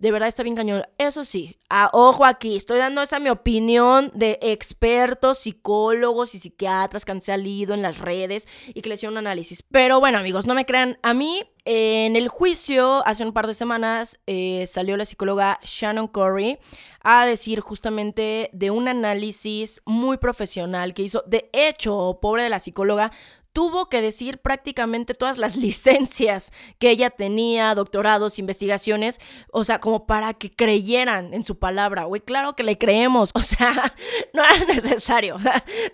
[0.00, 0.82] de verdad está bien cañón.
[0.96, 7.04] Eso sí, a, ojo aquí, estoy dando esa mi opinión de expertos, psicólogos y psiquiatras
[7.04, 9.62] que han salido en las redes y que le hicieron un análisis.
[9.62, 10.98] Pero bueno, amigos, no me crean.
[11.02, 16.08] A mí, en el juicio, hace un par de semanas, eh, salió la psicóloga Shannon
[16.08, 16.58] Corey
[17.02, 21.24] a decir justamente de un análisis muy profesional que hizo.
[21.26, 23.12] De hecho, pobre de la psicóloga,
[23.52, 29.20] tuvo que decir prácticamente todas las licencias que ella tenía, doctorados, investigaciones,
[29.52, 32.04] o sea, como para que creyeran en su palabra.
[32.04, 33.94] Güey, claro que le creemos, o sea,
[34.32, 35.36] no era necesario,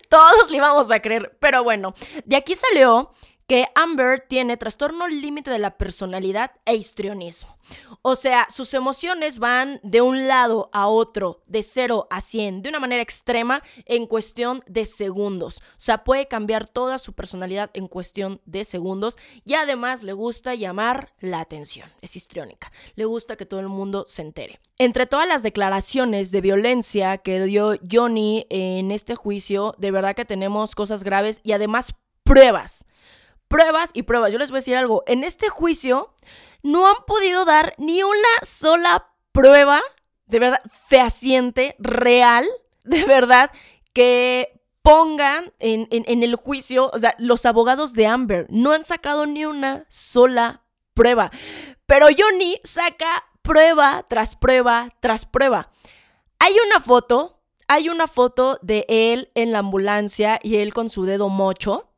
[0.09, 1.93] todos le íbamos a creer, pero bueno,
[2.25, 3.13] de aquí salió
[3.47, 7.57] que Amber tiene trastorno límite de la personalidad e histrionismo.
[8.01, 12.69] O sea, sus emociones van de un lado a otro, de 0 a 100, de
[12.69, 15.59] una manera extrema en cuestión de segundos.
[15.59, 20.53] O sea, puede cambiar toda su personalidad en cuestión de segundos y además le gusta
[20.53, 21.89] llamar la atención.
[22.01, 22.71] Es histriónica.
[22.95, 24.59] Le gusta que todo el mundo se entere.
[24.77, 30.25] Entre todas las declaraciones de violencia que dio Johnny en este juicio, de verdad que
[30.25, 32.85] tenemos cosas graves y además pruebas
[33.47, 34.31] pruebas y pruebas.
[34.31, 36.13] Yo les voy a decir algo, en este juicio
[36.63, 39.81] no han podido dar ni una sola prueba,
[40.25, 42.45] de verdad, fehaciente, real,
[42.83, 43.51] de verdad,
[43.93, 49.25] que pongan en, en, el juicio, o sea, los abogados de Amber no han sacado
[49.25, 51.29] ni una sola prueba.
[51.85, 55.71] Pero Johnny saca prueba tras prueba tras prueba.
[56.39, 61.03] Hay una foto, hay una foto de él en la ambulancia y él con su
[61.03, 61.89] dedo mocho.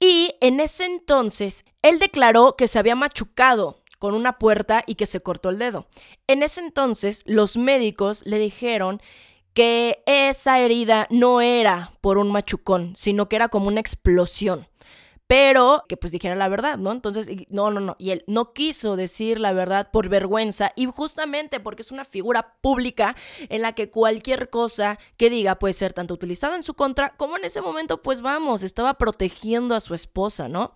[0.00, 5.04] Y en ese entonces, él declaró que se había machucado con una puerta y que
[5.04, 5.86] se cortó el dedo.
[6.26, 9.02] En ese entonces, los médicos le dijeron
[9.52, 14.69] que esa herida no era por un machucón, sino que era como una explosión
[15.30, 16.90] pero que pues dijera la verdad, ¿no?
[16.90, 21.60] Entonces, no, no, no, y él no quiso decir la verdad por vergüenza y justamente
[21.60, 23.14] porque es una figura pública
[23.48, 27.36] en la que cualquier cosa que diga puede ser tanto utilizada en su contra como
[27.36, 30.74] en ese momento, pues vamos, estaba protegiendo a su esposa, ¿no?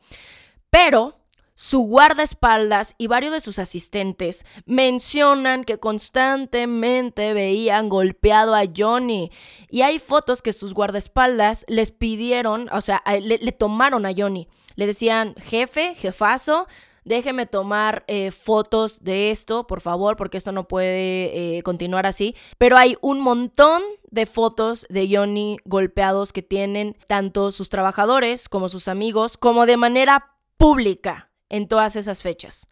[0.70, 1.18] Pero
[1.54, 9.30] su guardaespaldas y varios de sus asistentes mencionan que constantemente veían golpeado a Johnny.
[9.70, 14.48] Y hay fotos que sus guardaespaldas les pidieron, o sea, le, tomaron a Johnny.
[14.74, 16.66] Le decían, jefe, jefazo,
[17.04, 22.34] déjeme tomar eh, fotos de esto, por favor, porque esto no puede eh, continuar así.
[22.58, 28.68] Pero hay un montón de fotos de Johnny golpeados que tienen tanto sus trabajadores como
[28.68, 32.66] sus amigos, como de manera pública en todas esas fechas.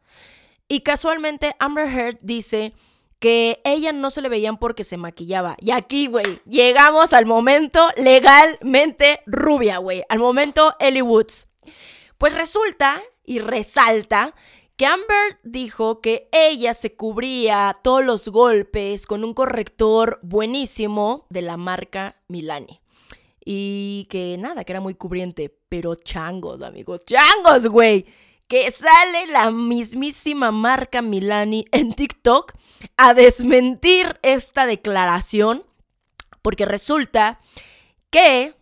[0.67, 2.73] Y casualmente Amber Heard dice
[3.21, 5.57] que ella no se le veían porque se maquillaba.
[5.61, 11.47] Y aquí, güey, llegamos al momento legalmente rubia, güey, al momento Ellie Woods.
[12.19, 14.35] Pues resulta y resalta
[14.77, 21.43] que Amber dijo que ella se cubría todos los golpes con un corrector buenísimo de
[21.43, 22.81] la marca Milani.
[23.45, 28.07] Y que nada, que era muy cubriente, pero changos, amigos, changos, güey
[28.53, 32.53] que sale la mismísima marca Milani en TikTok
[32.99, 35.65] a desmentir esta declaración,
[36.43, 37.41] porque resulta
[38.11, 38.55] que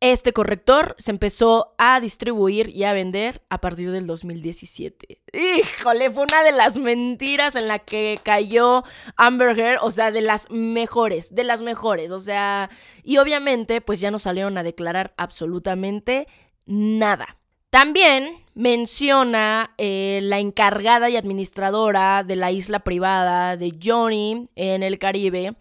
[0.00, 5.22] este corrector se empezó a distribuir y a vender a partir del 2017.
[5.32, 8.84] Híjole, fue una de las mentiras en la que cayó
[9.16, 12.68] Amber o sea, de las mejores, de las mejores, o sea,
[13.02, 16.28] y obviamente pues ya no salieron a declarar absolutamente
[16.66, 17.38] nada.
[17.70, 24.98] También menciona eh, la encargada y administradora de la isla privada de Johnny en el
[24.98, 25.54] Caribe,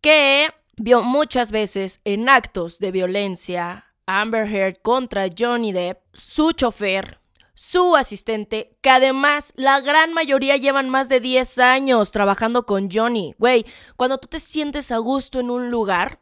[0.00, 7.18] que vio muchas veces en actos de violencia Amber Heard contra Johnny Depp, su chofer,
[7.54, 13.34] su asistente, que además la gran mayoría llevan más de 10 años trabajando con Johnny.
[13.38, 13.64] Güey,
[13.96, 16.20] cuando tú te sientes a gusto en un lugar,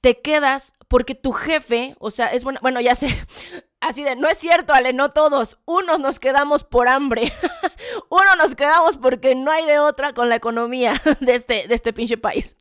[0.00, 3.08] te quedas porque tu jefe, o sea, es bueno, bueno, ya sé,
[3.80, 5.58] Así de, no es cierto, Ale, no todos.
[5.64, 7.32] Unos nos quedamos por hambre.
[8.10, 11.92] uno nos quedamos porque no hay de otra con la economía de este, de este
[11.92, 12.56] pinche país.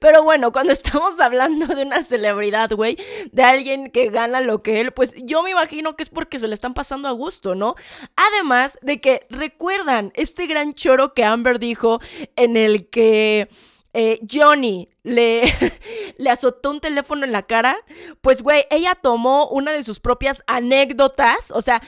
[0.00, 2.96] Pero bueno, cuando estamos hablando de una celebridad, güey,
[3.32, 6.46] de alguien que gana lo que él, pues yo me imagino que es porque se
[6.46, 7.74] le están pasando a gusto, ¿no?
[8.14, 12.00] Además de que recuerdan este gran choro que Amber dijo
[12.36, 13.48] en el que...
[13.94, 15.42] Eh, Johnny le,
[16.16, 17.76] le azotó un teléfono en la cara,
[18.20, 21.82] pues güey, ella tomó una de sus propias anécdotas, o sea,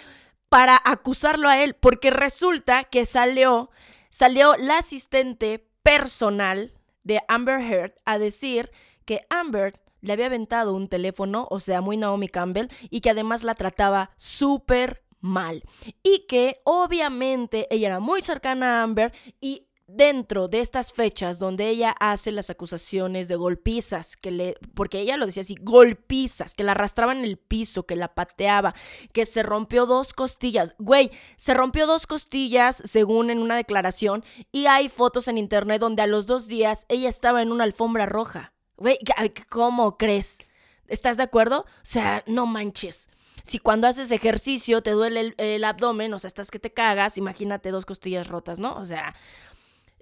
[0.49, 3.71] para acusarlo a él, porque resulta que salió,
[4.11, 8.71] salió la asistente personal de Amber Heard a decir
[9.05, 13.43] que Amber le había aventado un teléfono, o sea, muy Naomi Campbell, y que además
[13.43, 15.63] la trataba súper mal.
[16.03, 21.69] Y que obviamente ella era muy cercana a Amber y dentro de estas fechas donde
[21.69, 26.65] ella hace las acusaciones de golpizas, que le, porque ella lo decía así, golpizas, que
[26.65, 28.75] la arrastraba en el piso, que la pateaba,
[29.13, 30.75] que se rompió dos costillas.
[30.79, 36.03] Güey, se rompió dos costillas según en una declaración y hay fotos en internet donde
[36.03, 38.53] a los dos días ella estaba en una alfombra roja.
[38.77, 38.99] Güey,
[39.49, 40.39] ¿cómo crees?
[40.89, 41.61] ¿Estás de acuerdo?
[41.61, 43.09] O sea, no manches.
[43.43, 47.19] Si cuando haces ejercicio te duele el, el abdomen, o sea, estás que te cagas,
[47.19, 48.75] imagínate dos costillas rotas, ¿no?
[48.77, 49.15] O sea,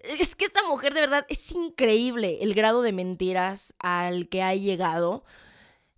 [0.02, 4.54] es que esta mujer de verdad es increíble el grado de mentiras al que ha
[4.54, 5.24] llegado.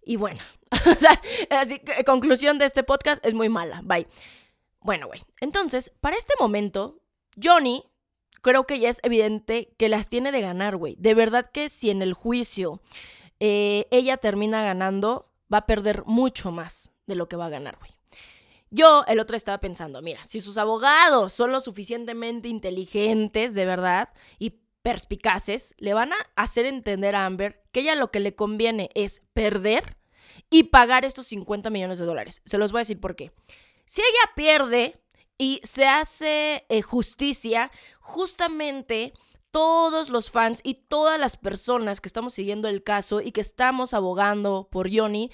[0.05, 0.41] Y bueno,
[1.51, 3.81] así que conclusión de este podcast es muy mala.
[3.85, 4.07] Bye.
[4.81, 5.23] Bueno, güey.
[5.41, 7.01] Entonces, para este momento,
[7.43, 7.85] Johnny
[8.43, 10.97] creo que ya es evidente que las tiene de ganar, güey.
[10.99, 12.83] De verdad que si en el juicio
[13.41, 17.79] eh, ella termina ganando, va a perder mucho más de lo que va a ganar,
[17.79, 17.94] güey.
[18.75, 24.09] Yo el otro estaba pensando, mira, si sus abogados son lo suficientemente inteligentes, de verdad,
[24.41, 28.91] y perspicaces, le van a hacer entender a Amber que ella lo que le conviene
[28.97, 29.97] es perder
[30.51, 32.43] y pagar estos 50 millones de dólares.
[32.47, 33.31] Se los voy a decir por qué.
[33.85, 35.01] Si ella pierde
[35.39, 39.13] y se hace eh, justicia, justamente
[39.53, 43.95] todos los fans y todas las personas que estamos siguiendo el caso y que estamos
[43.95, 45.31] abogando por Johnny,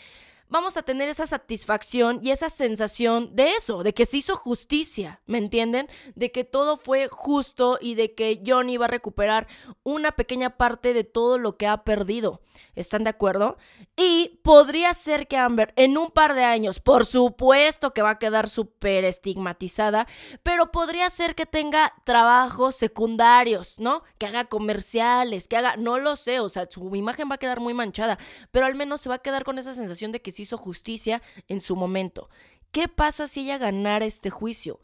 [0.50, 5.22] vamos a tener esa satisfacción y esa sensación de eso, de que se hizo justicia,
[5.26, 5.88] ¿me entienden?
[6.14, 9.46] De que todo fue justo y de que Johnny va a recuperar
[9.82, 12.42] una pequeña parte de todo lo que ha perdido.
[12.74, 13.56] ¿Están de acuerdo?
[13.96, 18.18] Y podría ser que Amber en un par de años, por supuesto que va a
[18.18, 20.06] quedar súper estigmatizada,
[20.42, 24.02] pero podría ser que tenga trabajos secundarios, ¿no?
[24.18, 27.60] Que haga comerciales, que haga, no lo sé, o sea, su imagen va a quedar
[27.60, 28.18] muy manchada,
[28.50, 31.60] pero al menos se va a quedar con esa sensación de que hizo justicia en
[31.60, 32.28] su momento.
[32.70, 34.80] ¿Qué pasa si ella ganara este juicio?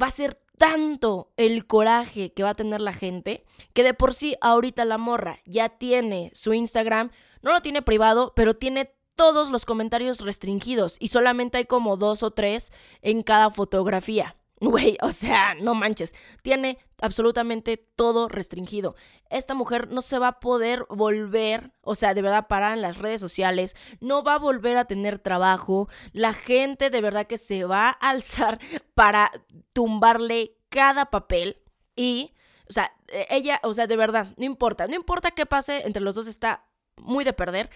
[0.00, 4.14] Va a ser tanto el coraje que va a tener la gente que de por
[4.14, 7.10] sí ahorita la morra ya tiene su Instagram,
[7.42, 12.22] no lo tiene privado, pero tiene todos los comentarios restringidos y solamente hay como dos
[12.22, 14.36] o tres en cada fotografía.
[14.60, 16.14] Güey, o sea, no manches.
[16.42, 18.94] Tiene absolutamente todo restringido.
[19.28, 22.98] Esta mujer no se va a poder volver, o sea, de verdad, parar en las
[22.98, 23.74] redes sociales.
[24.00, 25.88] No va a volver a tener trabajo.
[26.12, 28.60] La gente de verdad que se va a alzar
[28.94, 29.30] para
[29.72, 31.60] tumbarle cada papel.
[31.96, 32.32] Y,
[32.68, 34.86] o sea, e, ella, o sea, de verdad, no importa.
[34.86, 37.70] No importa qué pase, entre los dos está muy de perder.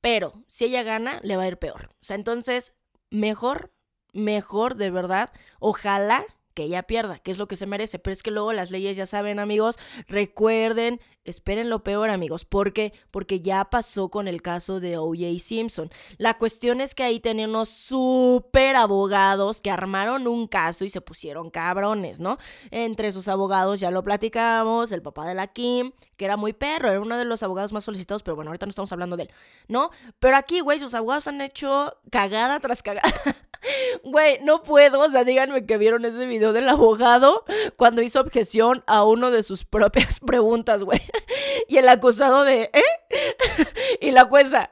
[0.00, 1.90] Pero si ella gana, le va a ir peor.
[1.92, 2.74] O sea, entonces,
[3.10, 3.73] mejor
[4.14, 5.30] mejor, de verdad.
[5.58, 6.24] Ojalá
[6.54, 7.98] que ella pierda, que es lo que se merece.
[7.98, 12.44] Pero es que luego las leyes, ya saben, amigos, recuerden, esperen lo peor, amigos.
[12.44, 12.92] ¿Por qué?
[13.10, 15.38] Porque ya pasó con el caso de O.J.
[15.38, 15.90] Simpson.
[16.18, 21.00] La cuestión es que ahí tenían unos súper abogados que armaron un caso y se
[21.00, 22.38] pusieron cabrones, ¿no?
[22.70, 26.90] Entre sus abogados, ya lo platicamos, el papá de la Kim, que era muy perro,
[26.90, 29.30] era uno de los abogados más solicitados, pero bueno, ahorita no estamos hablando de él,
[29.68, 29.90] ¿no?
[30.18, 33.02] Pero aquí, güey, sus abogados han hecho cagada tras cagada.
[34.02, 37.44] Güey, no puedo, o sea, díganme que vieron ese video del abogado
[37.76, 41.00] cuando hizo objeción a uno de sus propias preguntas, güey.
[41.68, 42.82] Y el acusado de, ¿eh?
[44.00, 44.70] Y la jueza,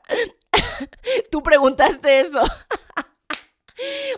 [1.30, 2.40] tú preguntaste eso.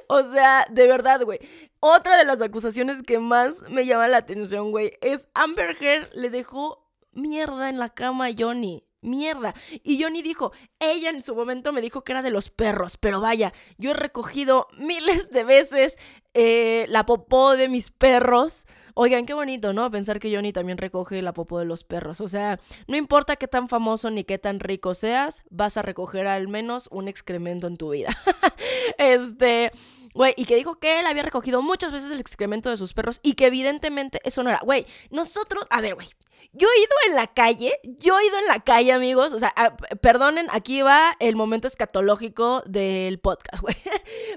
[0.08, 1.38] O sea, de verdad, güey.
[1.80, 6.30] Otra de las acusaciones que más me llama la atención, güey, es Amber Heard le
[6.30, 9.54] dejó mierda en la cama a Johnny mierda.
[9.82, 13.20] Y Johnny dijo, ella en su momento me dijo que era de los perros, pero
[13.20, 15.98] vaya, yo he recogido miles de veces
[16.34, 18.66] eh, la popó de mis perros.
[18.96, 19.90] Oigan, qué bonito, ¿no?
[19.90, 22.20] Pensar que Johnny también recoge la popó de los perros.
[22.20, 26.28] O sea, no importa qué tan famoso ni qué tan rico seas, vas a recoger
[26.28, 28.10] al menos un excremento en tu vida.
[28.98, 29.72] este,
[30.14, 33.20] güey, y que dijo que él había recogido muchas veces el excremento de sus perros
[33.22, 34.60] y que evidentemente eso no era.
[34.62, 36.08] Güey, nosotros, a ver, güey,
[36.52, 39.32] yo he ido en la calle, yo he ido en la calle, amigos.
[39.32, 43.76] O sea, ah, perdonen, aquí va el momento escatológico del podcast, güey.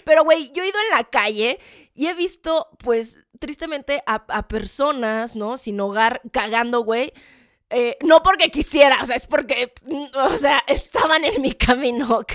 [0.03, 1.59] Pero, güey, yo he ido en la calle
[1.93, 5.57] Y he visto, pues, tristemente a, a personas, ¿no?
[5.57, 7.13] Sin hogar, cagando, güey
[7.69, 9.73] eh, no porque quisiera, o sea, es porque,
[10.13, 12.33] o sea, estaban en mi camino, ¿ok?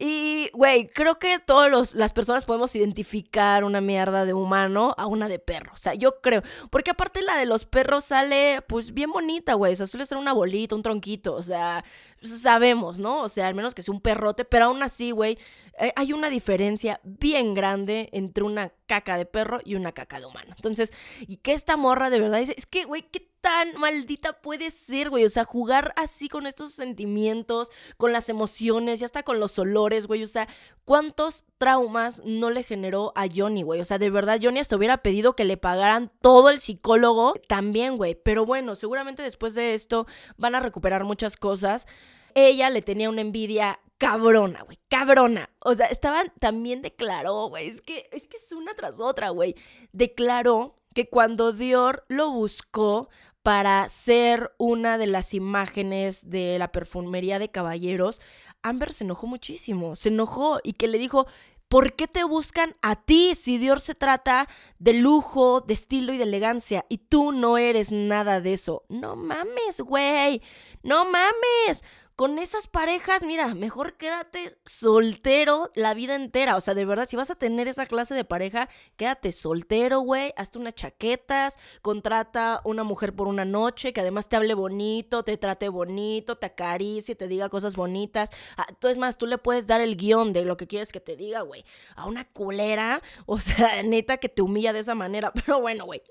[0.00, 5.28] Y, güey, creo que todas las personas podemos identificar una mierda de humano a una
[5.28, 9.12] de perro, o sea, yo creo, porque aparte la de los perros sale, pues, bien
[9.12, 11.84] bonita, güey, o sea, suele ser una bolita, un tronquito, o sea,
[12.20, 13.20] sabemos, ¿no?
[13.22, 15.38] O sea, al menos que sea un perrote, pero aún así, güey,
[15.78, 20.26] eh, hay una diferencia bien grande entre una caca de perro y una caca de
[20.26, 20.52] humano.
[20.56, 24.70] Entonces, y que esta morra de verdad dice, es que, güey, ¿qué tan maldita puede
[24.70, 25.24] ser, güey?
[25.24, 30.06] O sea, jugar así con estos sentimientos, con las emociones y hasta con los olores,
[30.06, 30.22] güey.
[30.22, 30.48] O sea,
[30.84, 33.80] ¿cuántos traumas no le generó a Johnny, güey?
[33.80, 37.96] O sea, de verdad, Johnny hasta hubiera pedido que le pagaran todo el psicólogo también,
[37.96, 38.14] güey.
[38.14, 40.06] Pero bueno, seguramente después de esto
[40.36, 41.86] van a recuperar muchas cosas.
[42.34, 45.50] Ella le tenía una envidia cabrona, güey, cabrona.
[45.60, 49.54] O sea, estaban, también declaró, güey, es que, es que es una tras otra, güey.
[49.92, 53.08] Declaró que cuando Dior lo buscó
[53.42, 58.20] para ser una de las imágenes de la perfumería de caballeros,
[58.62, 61.26] Amber se enojó muchísimo, se enojó y que le dijo,
[61.68, 64.48] ¿por qué te buscan a ti si Dior se trata
[64.78, 68.84] de lujo, de estilo y de elegancia y tú no eres nada de eso?
[68.88, 70.42] No mames, güey,
[70.82, 71.82] no mames
[72.16, 76.56] con esas parejas, mira, mejor quédate soltero la vida entera.
[76.56, 80.32] O sea, de verdad, si vas a tener esa clase de pareja, quédate soltero, güey.
[80.36, 85.36] Hazte unas chaquetas, contrata una mujer por una noche que además te hable bonito, te
[85.36, 88.30] trate bonito, te acaricie, te diga cosas bonitas.
[88.56, 91.00] Ah, tú es más, tú le puedes dar el guion de lo que quieres que
[91.00, 91.64] te diga, güey.
[91.96, 95.32] A una culera, o sea, neta que te humilla de esa manera.
[95.46, 96.02] Pero bueno, güey.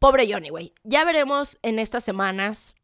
[0.00, 0.74] Pobre Johnny, güey.
[0.82, 2.74] Ya veremos en estas semanas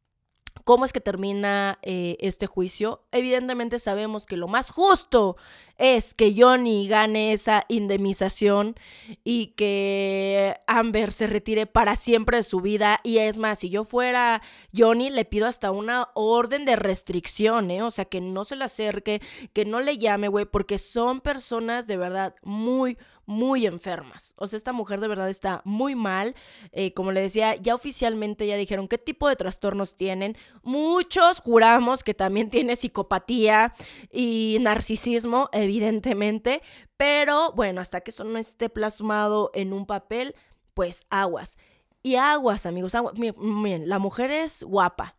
[0.70, 3.02] ¿Cómo es que termina eh, este juicio?
[3.10, 5.36] Evidentemente sabemos que lo más justo
[5.78, 8.76] es que Johnny gane esa indemnización
[9.24, 13.00] y que Amber se retire para siempre de su vida.
[13.02, 14.42] Y es más, si yo fuera
[14.72, 17.82] Johnny, le pido hasta una orden de restricción, ¿eh?
[17.82, 19.20] O sea, que no se le acerque,
[19.52, 22.96] que no le llame, güey, porque son personas de verdad muy,
[23.30, 24.34] muy enfermas.
[24.36, 26.34] O sea, esta mujer de verdad está muy mal.
[26.72, 30.36] Eh, como le decía, ya oficialmente ya dijeron qué tipo de trastornos tienen.
[30.64, 33.72] Muchos juramos que también tiene psicopatía
[34.12, 36.60] y narcisismo, evidentemente.
[36.96, 40.34] Pero bueno, hasta que eso no esté plasmado en un papel,
[40.74, 41.56] pues aguas.
[42.02, 43.14] Y aguas, amigos, aguas.
[43.16, 45.14] Miren, la mujer es guapa.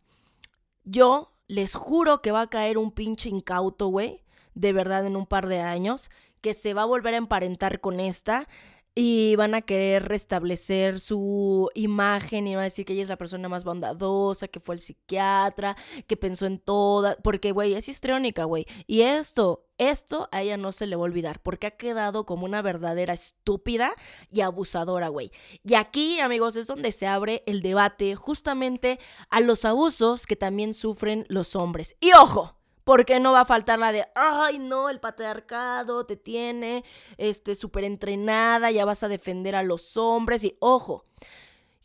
[0.83, 4.25] Yo les juro que va a caer un pinche incauto, güey.
[4.53, 6.09] De verdad, en un par de años
[6.41, 8.47] que se va a volver a emparentar con esta
[8.93, 13.17] y van a querer restablecer su imagen y van a decir que ella es la
[13.17, 15.77] persona más bondadosa, que fue el psiquiatra,
[16.07, 18.65] que pensó en toda, porque güey, es histriónica, güey.
[18.87, 22.45] Y esto, esto a ella no se le va a olvidar, porque ha quedado como
[22.45, 23.93] una verdadera estúpida
[24.29, 25.31] y abusadora, güey.
[25.63, 30.73] Y aquí, amigos, es donde se abre el debate justamente a los abusos que también
[30.73, 31.95] sufren los hombres.
[32.01, 36.83] Y ojo, porque no va a faltar la de, ay, no, el patriarcado te tiene
[37.17, 41.05] este súper entrenada, ya vas a defender a los hombres y ojo.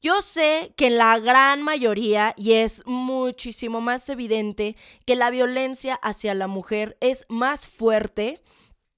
[0.03, 5.95] Yo sé que en la gran mayoría, y es muchísimo más evidente, que la violencia
[5.95, 8.43] hacia la mujer es más fuerte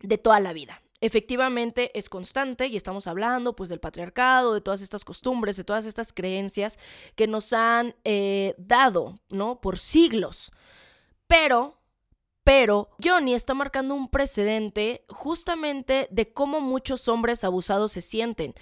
[0.01, 0.83] de toda la vida.
[1.01, 5.87] Efectivamente es constante y estamos hablando pues del patriarcado, de todas estas costumbres, de todas
[5.87, 6.79] estas creencias
[7.15, 9.61] que nos han eh, dado, ¿no?
[9.61, 10.51] Por siglos.
[11.29, 11.78] Pero
[12.49, 18.55] pero Johnny está marcando un precedente justamente de cómo muchos hombres abusados se sienten.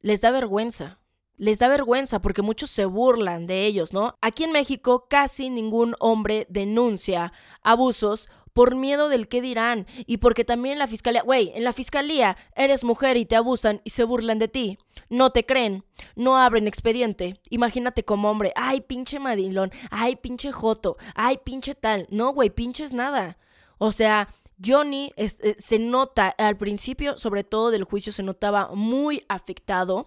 [0.00, 1.00] Les da vergüenza.
[1.36, 4.16] Les da vergüenza porque muchos se burlan de ellos, ¿no?
[4.22, 10.44] Aquí en México casi ningún hombre denuncia abusos por miedo del qué dirán y porque
[10.44, 14.04] también en la fiscalía, güey, en la fiscalía eres mujer y te abusan y se
[14.04, 14.78] burlan de ti.
[15.08, 15.84] No te creen,
[16.16, 17.40] no abren expediente.
[17.50, 22.06] Imagínate como hombre, ay, pinche madilón, ay, pinche joto, ay, pinche tal.
[22.10, 23.38] No, güey, pinches nada.
[23.78, 24.28] O sea,
[24.64, 25.28] Johnny eh,
[25.58, 30.06] se nota al principio, sobre todo del juicio, se notaba muy afectado.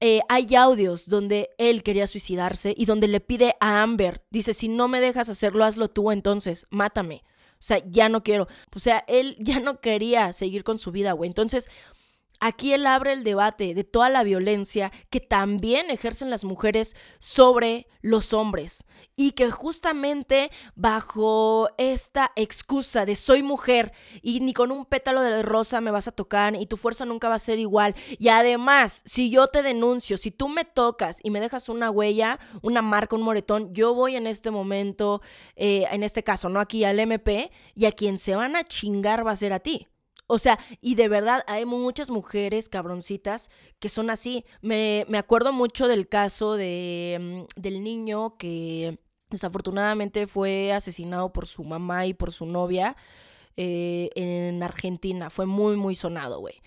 [0.00, 4.68] Eh, hay audios donde él quería suicidarse y donde le pide a Amber, dice, si
[4.68, 7.24] no me dejas hacerlo, hazlo tú entonces, mátame.
[7.58, 8.46] O sea, ya no quiero.
[8.74, 11.28] O sea, él ya no quería seguir con su vida, güey.
[11.28, 11.68] Entonces,
[12.40, 17.88] Aquí él abre el debate de toda la violencia que también ejercen las mujeres sobre
[18.00, 18.84] los hombres
[19.16, 25.42] y que justamente bajo esta excusa de soy mujer y ni con un pétalo de
[25.42, 29.02] rosa me vas a tocar y tu fuerza nunca va a ser igual y además
[29.04, 33.16] si yo te denuncio, si tú me tocas y me dejas una huella, una marca,
[33.16, 35.22] un moretón, yo voy en este momento,
[35.56, 39.26] eh, en este caso, no aquí al MP y a quien se van a chingar
[39.26, 39.88] va a ser a ti.
[40.28, 43.50] O sea, y de verdad hay muchas mujeres cabroncitas
[43.80, 44.44] que son así.
[44.60, 48.98] Me, me acuerdo mucho del caso de, mm, del niño que
[49.30, 52.94] desafortunadamente fue asesinado por su mamá y por su novia
[53.56, 55.30] eh, en Argentina.
[55.30, 56.60] Fue muy, muy sonado, güey.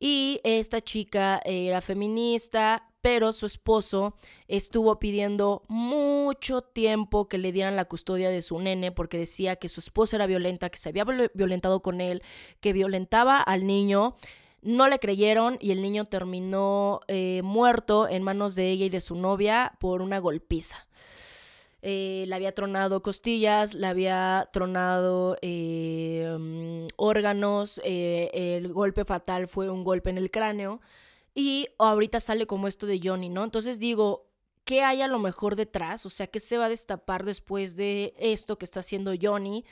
[0.00, 4.14] Y esta chica era feminista, pero su esposo
[4.48, 9.68] estuvo pidiendo mucho tiempo que le dieran la custodia de su nene porque decía que
[9.68, 12.22] su esposa era violenta, que se había violentado con él,
[12.60, 14.16] que violentaba al niño.
[14.60, 19.00] No le creyeron y el niño terminó eh, muerto en manos de ella y de
[19.00, 20.87] su novia por una golpiza.
[21.80, 29.70] Eh, le había tronado costillas, le había tronado eh, mm, órganos, el golpe fatal fue
[29.70, 30.80] un golpe en el cráneo
[31.34, 33.44] y ahorita sale como esto de Johnny, ¿no?
[33.44, 34.26] Entonces digo,
[34.64, 36.04] ¿qué hay a lo mejor detrás?
[36.04, 39.64] O sea, ¿qué se va a destapar después de esto que está haciendo Johnny?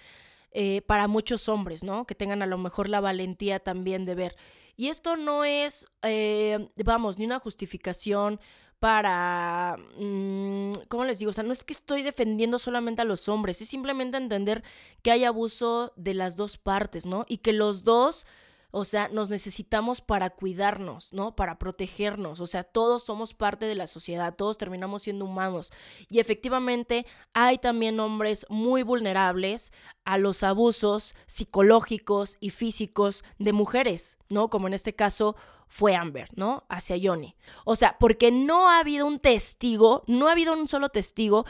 [0.53, 2.07] Eh, para muchos hombres, ¿no?
[2.07, 4.37] Que tengan a lo mejor la valentía también de ver.
[4.77, 8.41] Y esto no es, eh, vamos, ni una justificación
[8.79, 11.31] para, mm, ¿cómo les digo?
[11.31, 14.63] O sea, no es que estoy defendiendo solamente a los hombres, es simplemente entender
[15.03, 17.25] que hay abuso de las dos partes, ¿no?
[17.29, 18.27] Y que los dos
[18.71, 21.35] o sea, nos necesitamos para cuidarnos, ¿no?
[21.37, 22.41] Para protegernos.
[22.41, 25.73] O sea, todos somos parte de la sociedad, todos terminamos siendo humanos.
[26.09, 29.73] Y efectivamente hay también hombres muy vulnerables
[30.05, 34.51] a los abusos psicológicos y físicos de mujeres, ¿no?
[34.51, 35.37] Como en este caso
[35.69, 36.65] fue Amber, ¿no?
[36.69, 37.37] Hacia Johnny.
[37.65, 41.45] O sea, porque no ha habido un testigo, no ha habido un solo testigo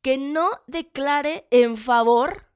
[0.00, 2.51] que no declare en favor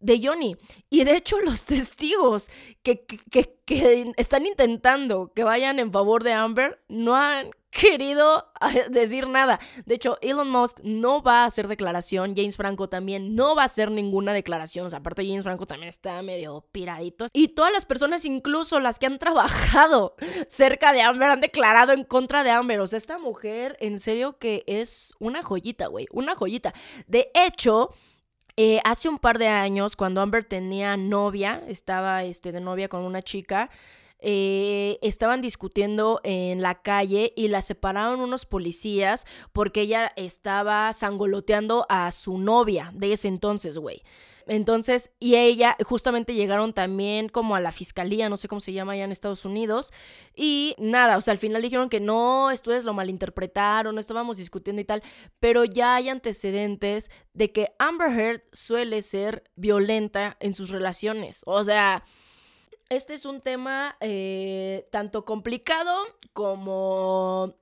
[0.00, 0.56] de Johnny.
[0.88, 2.50] Y de hecho los testigos
[2.82, 8.86] que, que, que, están intentando que vayan en favor de Amber no han querido eh,
[8.90, 9.60] decir nada.
[9.86, 13.66] De hecho, Elon Musk no va a hacer declaración, James Franco también no va a
[13.66, 14.86] hacer ninguna declaración.
[14.86, 17.26] O sea, aparte James Franco también está medio piradito.
[17.32, 20.16] Y todas las personas, incluso las que han trabajado
[20.48, 22.80] cerca de Amber, han declarado en contra de Amber.
[22.80, 26.74] O sea, esta mujer en serio que es una joyita, güey, una joyita.
[27.06, 27.90] De hecho...
[28.62, 33.00] Eh, hace un par de años, cuando Amber tenía novia, estaba este, de novia con
[33.00, 33.70] una chica,
[34.18, 41.86] eh, estaban discutiendo en la calle y la separaron unos policías porque ella estaba sangoloteando
[41.88, 44.02] a su novia de ese entonces, güey.
[44.50, 48.94] Entonces, y ella, justamente llegaron también como a la fiscalía, no sé cómo se llama
[48.94, 49.92] allá en Estados Unidos,
[50.34, 54.82] y nada, o sea, al final dijeron que no, ustedes lo malinterpretaron, no estábamos discutiendo
[54.82, 55.04] y tal,
[55.38, 61.62] pero ya hay antecedentes de que Amber Heard suele ser violenta en sus relaciones, o
[61.62, 62.02] sea...
[62.88, 65.96] Este es un tema eh, tanto complicado
[66.32, 67.54] como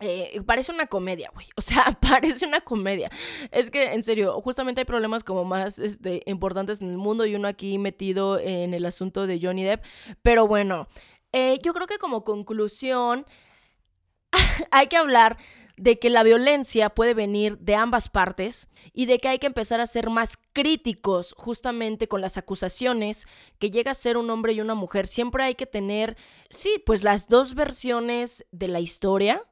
[0.00, 1.46] eh, parece una comedia, güey.
[1.56, 3.10] O sea, parece una comedia.
[3.50, 7.34] Es que, en serio, justamente hay problemas como más este, importantes en el mundo y
[7.34, 9.84] uno aquí metido en el asunto de Johnny Depp.
[10.22, 10.88] Pero bueno,
[11.32, 13.26] eh, yo creo que como conclusión
[14.70, 15.36] hay que hablar
[15.76, 19.80] de que la violencia puede venir de ambas partes y de que hay que empezar
[19.80, 23.26] a ser más críticos justamente con las acusaciones
[23.58, 25.06] que llega a ser un hombre y una mujer.
[25.06, 26.18] Siempre hay que tener,
[26.50, 29.42] sí, pues las dos versiones de la historia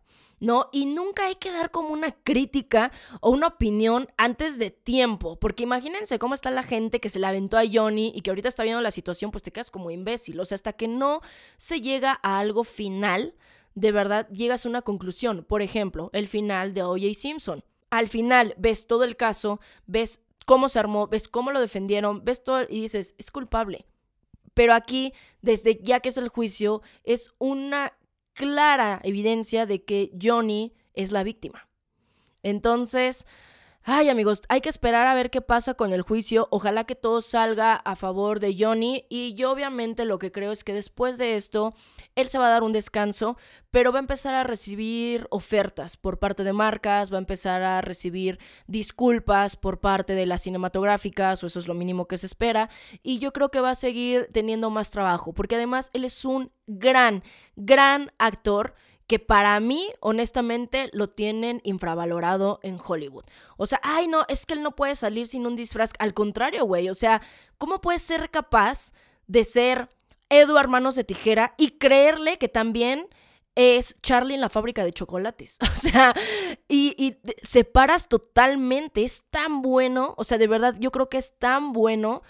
[0.40, 0.68] ¿no?
[0.72, 5.62] Y nunca hay que dar como una crítica o una opinión antes de tiempo, porque
[5.62, 8.62] imagínense cómo está la gente que se le aventó a Johnny y que ahorita está
[8.62, 11.20] viendo la situación, pues te quedas como imbécil, o sea, hasta que no
[11.56, 13.34] se llega a algo final,
[13.74, 15.44] de verdad llegas a una conclusión.
[15.44, 17.14] Por ejemplo, el final de O.J.
[17.14, 17.64] Simpson.
[17.90, 22.42] Al final ves todo el caso, ves cómo se armó, ves cómo lo defendieron, ves
[22.42, 23.86] todo y dices, es culpable.
[24.54, 27.92] Pero aquí, desde ya que es el juicio, es una
[28.38, 31.68] clara evidencia de que Johnny es la víctima.
[32.42, 33.26] Entonces,
[33.90, 36.46] ay amigos, hay que esperar a ver qué pasa con el juicio.
[36.50, 39.06] Ojalá que todo salga a favor de Johnny.
[39.08, 41.72] Y yo obviamente lo que creo es que después de esto,
[42.14, 43.38] él se va a dar un descanso,
[43.70, 47.80] pero va a empezar a recibir ofertas por parte de marcas, va a empezar a
[47.80, 52.68] recibir disculpas por parte de las cinematográficas, o eso es lo mínimo que se espera.
[53.02, 56.52] Y yo creo que va a seguir teniendo más trabajo, porque además él es un
[56.66, 57.22] gran,
[57.56, 58.74] gran actor
[59.08, 63.24] que para mí, honestamente, lo tienen infravalorado en Hollywood.
[63.56, 65.92] O sea, ay, no, es que él no puede salir sin un disfraz.
[65.98, 67.22] Al contrario, güey, o sea,
[67.56, 68.92] ¿cómo puede ser capaz
[69.26, 69.88] de ser
[70.28, 73.08] Edward Manos de Tijera y creerle que también
[73.54, 75.58] es Charlie en la fábrica de chocolates.
[75.72, 76.14] O sea,
[76.68, 79.02] y, y, separas totalmente.
[79.02, 80.14] Es tan bueno.
[80.16, 82.22] O sea, de verdad, yo creo que es tan bueno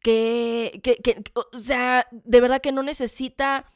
[0.00, 3.66] que, que, que o sea, de verdad que no necesita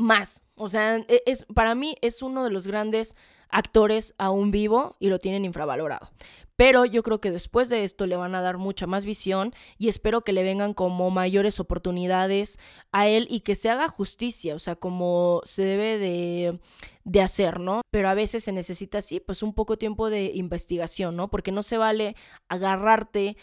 [0.00, 0.44] más.
[0.56, 3.16] O sea, e, es, para mí es uno de los grandes
[3.48, 6.10] actores aún vivo y lo tienen infravalorado.
[6.56, 9.88] pero yo creo que después de esto le van a dar mucha más visión y
[9.88, 12.58] espero que le vengan como mayores oportunidades
[12.92, 16.60] a él y que se haga justicia, o sea, como se debe de,
[17.04, 17.80] de hacer, ¿no?
[17.90, 21.30] Pero a veces se necesita así, pues un poco tiempo de investigación, ¿no?
[21.30, 22.14] Porque no se vale
[22.48, 23.38] agarrarte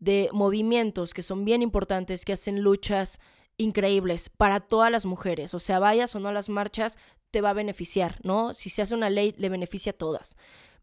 [0.00, 3.20] de movimientos que son bien importantes, que hacen luchas
[3.58, 5.54] increíbles para todas las mujeres.
[5.54, 6.98] O sea, vayas o no a las marchas,
[7.30, 8.54] te va a beneficiar, ¿no?
[8.54, 10.36] Si se hace una ley, le beneficia a todas.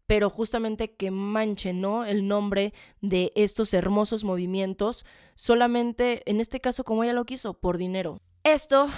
[0.06, 2.04] Pero justamente que manche, ¿no?
[2.04, 7.78] El nombre de estos hermosos movimientos, solamente, en este caso, como ella lo quiso, por
[7.78, 8.20] dinero.
[8.42, 8.88] Esto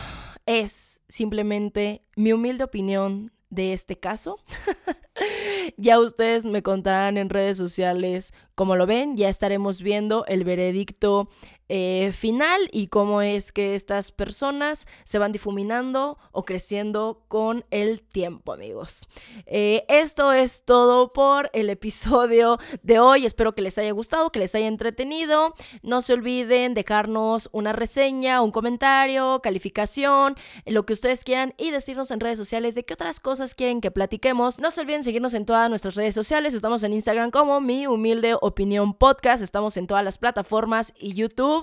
[0.47, 4.41] es simplemente mi humilde opinión de este caso.
[5.77, 11.29] ya ustedes me contarán en redes sociales cómo lo ven, ya estaremos viendo el veredicto
[11.69, 18.03] eh, final y cómo es que estas personas se van difuminando o creciendo con el
[18.03, 19.09] tiempo, amigos.
[19.47, 23.27] Eh, esto es todo por el episodio de hoy.
[23.27, 25.55] Espero que les haya gustado, que les haya entretenido.
[25.83, 30.37] No se olviden dejarnos una reseña, un comentario, calificación,
[30.67, 33.91] lo que ustedes quieran y decirnos en redes sociales de qué otras cosas quieren que
[33.91, 34.61] platiquemos.
[34.61, 36.55] No se olviden seguirnos en todas nuestras redes sociales.
[36.55, 39.43] Estamos en Instagram como mi humilde opinión podcast.
[39.43, 41.56] Estamos en todas las plataformas y YouTube.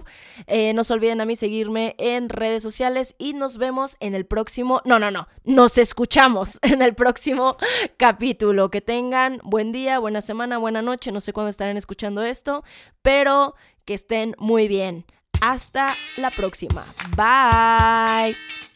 [0.47, 4.25] Eh, no se olviden a mí seguirme en redes sociales y nos vemos en el
[4.25, 7.57] próximo, no, no, no, nos escuchamos en el próximo
[7.97, 8.69] capítulo.
[8.69, 12.63] Que tengan buen día, buena semana, buena noche, no sé cuándo estarán escuchando esto,
[13.01, 15.05] pero que estén muy bien.
[15.41, 16.85] Hasta la próxima.
[17.17, 18.72] Bye.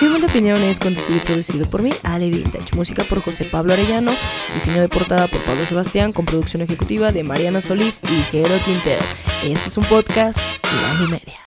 [0.00, 2.74] Human Opinión es conducido y producido por mí, Ale Vintage.
[2.74, 4.12] Música por José Pablo Arellano.
[4.54, 6.12] Diseño de portada por Pablo Sebastián.
[6.12, 9.02] Con producción ejecutiva de Mariana Solís y Jero Quintero.
[9.44, 11.49] Este es un podcast de y media.